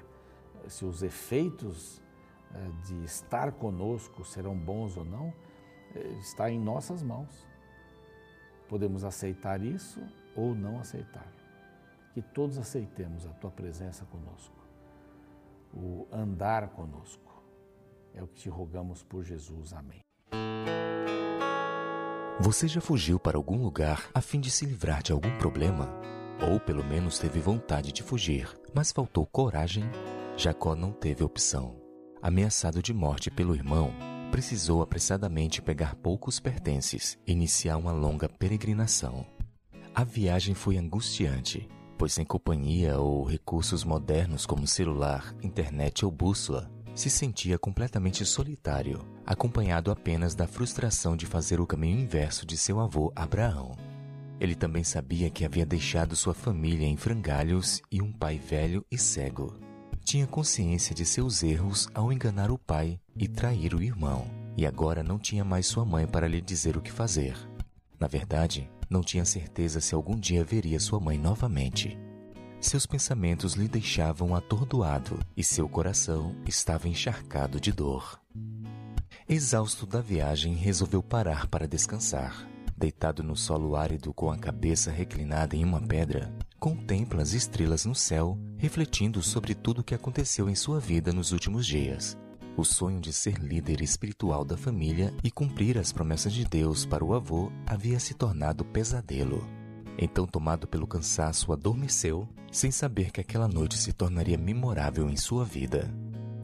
se 0.68 0.84
os 0.84 1.04
efeitos 1.04 2.02
de 2.86 3.04
estar 3.04 3.52
conosco 3.54 4.24
serão 4.24 4.56
bons 4.58 4.98
ou 4.98 5.06
não, 5.06 5.34
eh, 5.96 6.08
está 6.20 6.50
em 6.50 6.60
nossas 6.60 7.02
mãos. 7.02 7.48
Podemos 8.68 9.04
aceitar 9.04 9.62
isso 9.62 10.02
ou 10.36 10.56
não 10.56 10.80
aceitar. 10.80 11.32
Que 12.14 12.22
todos 12.22 12.58
aceitemos 12.58 13.26
a 13.26 13.30
tua 13.30 13.52
presença 13.52 14.06
conosco, 14.06 14.56
o 15.74 16.08
andar 16.12 16.70
conosco. 16.70 17.44
É 18.14 18.22
o 18.22 18.28
que 18.28 18.36
te 18.36 18.50
rogamos 18.50 19.02
por 19.04 19.24
Jesus. 19.24 19.74
Amém. 19.74 20.02
Você 22.40 22.68
já 22.68 22.82
fugiu 22.82 23.20
para 23.20 23.38
algum 23.38 23.62
lugar 23.62 24.10
a 24.14 24.22
fim 24.22 24.40
de 24.40 24.52
se 24.52 24.66
livrar 24.66 25.02
de 25.02 25.12
algum 25.12 25.36
problema? 25.38 25.90
Ou 26.52 26.60
pelo 26.60 26.84
menos 26.84 27.18
teve 27.18 27.40
vontade 27.40 27.92
de 27.92 28.04
fugir, 28.04 28.50
mas 28.74 28.92
faltou 28.92 29.26
coragem? 29.26 29.86
Jacó 30.36 30.76
não 30.76 30.92
teve 30.92 31.24
opção. 31.24 31.83
Ameaçado 32.24 32.82
de 32.82 32.94
morte 32.94 33.30
pelo 33.30 33.54
irmão, 33.54 33.94
precisou 34.32 34.82
apressadamente 34.82 35.62
pegar 35.62 35.94
poucos 35.96 36.40
pertences 36.40 37.18
e 37.28 37.34
iniciar 37.34 37.76
uma 37.76 37.92
longa 37.92 38.30
peregrinação. 38.30 39.26
A 39.94 40.06
viagem 40.06 40.56
foi 40.56 40.78
angustiante, 40.78 41.68
pois 41.98 42.14
sem 42.14 42.24
companhia 42.24 42.98
ou 42.98 43.26
recursos 43.26 43.84
modernos 43.84 44.46
como 44.46 44.66
celular, 44.66 45.36
internet 45.44 46.06
ou 46.06 46.12
bússola, 46.12 46.72
se 46.96 47.10
sentia 47.10 47.60
completamente 47.60 48.24
solitário, 48.24 49.06
acompanhado 49.26 49.92
apenas 49.92 50.34
da 50.34 50.48
frustração 50.48 51.18
de 51.18 51.26
fazer 51.26 51.60
o 51.60 51.68
caminho 51.68 52.00
inverso 52.00 52.46
de 52.46 52.56
seu 52.56 52.80
avô 52.80 53.12
Abraão. 53.18 53.76
Ele 54.40 54.56
também 54.56 54.86
sabia 54.86 55.30
que 55.30 55.44
havia 55.44 55.66
deixado 55.66 56.16
sua 56.16 56.34
família 56.34 56.88
em 56.88 56.96
frangalhos 56.96 57.82
e 57.92 58.02
um 58.02 58.14
pai 58.14 58.40
velho 58.40 58.86
e 58.90 58.98
cego. 58.98 59.73
Tinha 60.04 60.28
consciência 60.28 60.94
de 60.94 61.06
seus 61.06 61.42
erros 61.42 61.88
ao 61.94 62.12
enganar 62.12 62.52
o 62.52 62.58
pai 62.58 63.00
e 63.16 63.28
trair 63.28 63.74
o 63.74 63.82
irmão, 63.82 64.28
e 64.56 64.66
agora 64.66 65.02
não 65.02 65.18
tinha 65.18 65.44
mais 65.44 65.66
sua 65.66 65.86
mãe 65.86 66.06
para 66.06 66.28
lhe 66.28 66.42
dizer 66.42 66.78
o 66.78 66.82
que 66.82 66.92
fazer. 66.92 67.36
Na 68.00 68.08
verdade, 68.08 68.70
não 68.90 69.02
tinha 69.02 69.26
certeza 69.26 69.80
se 69.80 69.96
algum 69.96 70.20
dia 70.20 70.44
veria 70.44 70.80
sua 70.80 71.00
mãe 71.00 71.18
novamente. 71.18 71.98
Seus 72.60 72.86
pensamentos 72.86 73.54
lhe 73.54 73.68
deixavam 73.68 74.36
atordoado 74.36 75.20
e 75.36 75.44
seu 75.44 75.68
coração 75.68 76.36
estava 76.46 76.88
encharcado 76.88 77.60
de 77.60 77.72
dor. 77.72 78.20
Exausto 79.28 79.86
da 79.86 80.02
viagem, 80.02 80.54
resolveu 80.54 81.02
parar 81.02 81.48
para 81.48 81.68
descansar. 81.68 82.48
Deitado 82.78 83.24
no 83.24 83.36
solo 83.36 83.76
árido 83.76 84.14
com 84.14 84.30
a 84.30 84.38
cabeça 84.38 84.92
reclinada 84.92 85.56
em 85.56 85.64
uma 85.64 85.82
pedra, 85.82 86.34
contempla 86.64 87.22
as 87.22 87.34
estrelas 87.34 87.84
no 87.84 87.94
céu, 87.94 88.40
refletindo 88.58 89.22
sobre 89.22 89.54
tudo 89.54 89.82
o 89.82 89.84
que 89.84 89.94
aconteceu 89.94 90.50
em 90.50 90.56
sua 90.56 90.80
vida 90.80 91.12
nos 91.12 91.34
últimos 91.34 91.68
dias. 91.68 92.18
O 92.56 92.64
sonho 92.64 93.02
de 93.02 93.12
ser 93.12 93.38
líder 93.38 93.82
espiritual 93.82 94.46
da 94.46 94.56
família 94.56 95.14
e 95.22 95.30
cumprir 95.30 95.78
as 95.78 95.92
promessas 95.92 96.32
de 96.32 96.46
Deus 96.46 96.86
para 96.86 97.04
o 97.04 97.14
avô 97.14 97.52
havia 97.68 98.00
se 98.00 98.14
tornado 98.14 98.64
pesadelo. 98.64 99.46
Então, 99.98 100.26
tomado 100.26 100.66
pelo 100.66 100.88
cansaço, 100.88 101.52
adormeceu, 101.52 102.30
sem 102.50 102.72
saber 102.72 103.12
que 103.12 103.20
aquela 103.20 103.50
noite 103.50 103.78
se 103.78 103.92
tornaria 103.92 104.38
memorável 104.38 105.10
em 105.10 105.18
sua 105.18 105.44
vida. 105.44 105.94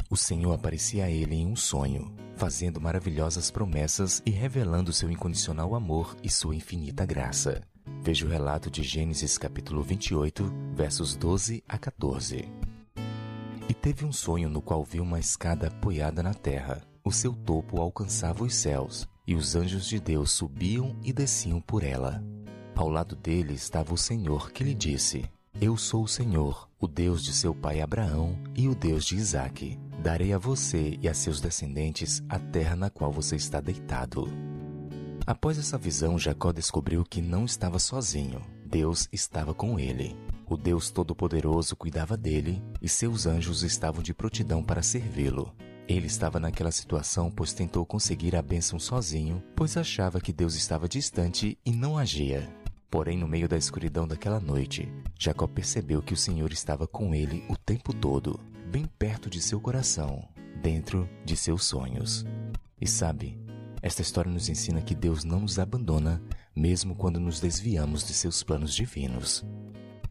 O 0.09 0.17
Senhor 0.17 0.51
aparecia 0.51 1.05
a 1.05 1.09
ele 1.09 1.35
em 1.35 1.47
um 1.47 1.55
sonho, 1.55 2.13
fazendo 2.35 2.81
maravilhosas 2.81 3.49
promessas 3.49 4.21
e 4.25 4.31
revelando 4.31 4.91
seu 4.91 5.09
incondicional 5.09 5.73
amor 5.73 6.17
e 6.21 6.29
sua 6.29 6.57
infinita 6.57 7.05
graça. 7.05 7.63
Veja 8.01 8.25
o 8.25 8.29
relato 8.29 8.71
de 8.71 8.81
Gênesis 8.81 9.37
capítulo 9.37 9.83
28, 9.83 10.51
versos 10.73 11.15
12 11.15 11.63
a 11.67 11.77
14. 11.77 12.47
E 13.67 13.73
teve 13.73 14.05
um 14.05 14.11
sonho 14.11 14.49
no 14.49 14.61
qual 14.61 14.83
viu 14.83 15.03
uma 15.03 15.19
escada 15.19 15.67
apoiada 15.67 16.23
na 16.23 16.33
terra. 16.33 16.81
O 17.03 17.11
seu 17.11 17.33
topo 17.33 17.79
alcançava 17.79 18.43
os 18.43 18.55
céus, 18.55 19.07
e 19.27 19.35
os 19.35 19.55
anjos 19.55 19.85
de 19.85 19.99
Deus 19.99 20.31
subiam 20.31 20.95
e 21.03 21.13
desciam 21.13 21.61
por 21.61 21.83
ela. 21.83 22.23
Ao 22.75 22.89
lado 22.89 23.15
dele 23.15 23.53
estava 23.53 23.93
o 23.93 23.97
Senhor, 23.97 24.51
que 24.51 24.63
lhe 24.63 24.73
disse: 24.73 25.29
Eu 25.59 25.75
sou 25.75 26.03
o 26.03 26.07
Senhor, 26.07 26.69
o 26.79 26.87
Deus 26.87 27.23
de 27.23 27.33
seu 27.33 27.53
pai 27.53 27.81
Abraão 27.81 28.39
e 28.55 28.67
o 28.67 28.73
Deus 28.73 29.05
de 29.05 29.17
Isaque. 29.17 29.77
Darei 30.01 30.31
a 30.31 30.37
você 30.37 30.97
e 31.01 31.09
a 31.09 31.13
seus 31.13 31.41
descendentes 31.41 32.23
a 32.29 32.39
terra 32.39 32.75
na 32.75 32.89
qual 32.89 33.11
você 33.11 33.35
está 33.35 33.59
deitado. 33.59 34.48
Após 35.29 35.59
essa 35.59 35.77
visão, 35.77 36.17
Jacó 36.17 36.51
descobriu 36.51 37.05
que 37.07 37.21
não 37.21 37.45
estava 37.45 37.77
sozinho. 37.77 38.41
Deus 38.65 39.07
estava 39.11 39.53
com 39.53 39.79
ele. 39.79 40.17
O 40.47 40.57
Deus 40.57 40.89
Todo-Poderoso 40.89 41.75
cuidava 41.75 42.17
dele 42.17 42.59
e 42.81 42.89
seus 42.89 43.27
anjos 43.27 43.61
estavam 43.61 44.01
de 44.01 44.11
prontidão 44.11 44.63
para 44.63 44.81
servi-lo. 44.81 45.53
Ele 45.87 46.07
estava 46.07 46.39
naquela 46.39 46.71
situação 46.71 47.29
pois 47.29 47.53
tentou 47.53 47.85
conseguir 47.85 48.35
a 48.35 48.41
bênção 48.41 48.79
sozinho, 48.79 49.39
pois 49.55 49.77
achava 49.77 50.19
que 50.19 50.33
Deus 50.33 50.55
estava 50.55 50.89
distante 50.89 51.55
e 51.63 51.71
não 51.71 51.95
agia. 51.95 52.49
Porém, 52.89 53.15
no 53.15 53.27
meio 53.27 53.47
da 53.47 53.55
escuridão 53.55 54.07
daquela 54.07 54.39
noite, 54.39 54.91
Jacó 55.15 55.45
percebeu 55.45 56.01
que 56.01 56.15
o 56.15 56.17
Senhor 56.17 56.51
estava 56.51 56.87
com 56.87 57.13
ele 57.13 57.45
o 57.47 57.55
tempo 57.55 57.93
todo, 57.93 58.39
bem 58.65 58.85
perto 58.97 59.29
de 59.29 59.39
seu 59.39 59.61
coração, 59.61 60.27
dentro 60.59 61.07
de 61.23 61.37
seus 61.37 61.65
sonhos. 61.65 62.25
E 62.81 62.87
sabe, 62.87 63.37
esta 63.81 64.01
história 64.01 64.31
nos 64.31 64.49
ensina 64.49 64.81
que 64.81 64.93
Deus 64.93 65.23
não 65.23 65.41
nos 65.41 65.59
abandona, 65.59 66.21
mesmo 66.55 66.95
quando 66.95 67.19
nos 67.19 67.39
desviamos 67.39 68.05
de 68.05 68.13
seus 68.13 68.43
planos 68.43 68.73
divinos. 68.73 69.45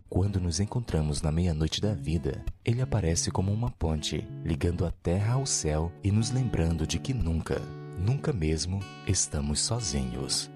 Quando 0.08 0.40
nos 0.40 0.58
encontramos 0.58 1.20
na 1.20 1.30
meia-noite 1.30 1.80
da 1.80 1.92
vida, 1.92 2.42
ele 2.64 2.80
aparece 2.80 3.30
como 3.30 3.52
uma 3.52 3.70
ponte, 3.70 4.26
ligando 4.42 4.86
a 4.86 4.90
terra 4.90 5.34
ao 5.34 5.44
céu 5.44 5.92
e 6.02 6.10
nos 6.10 6.30
lembrando 6.30 6.86
de 6.86 6.98
que 6.98 7.12
nunca, 7.12 7.60
nunca 7.98 8.32
mesmo 8.32 8.80
estamos 9.06 9.60
sozinhos. 9.60 10.50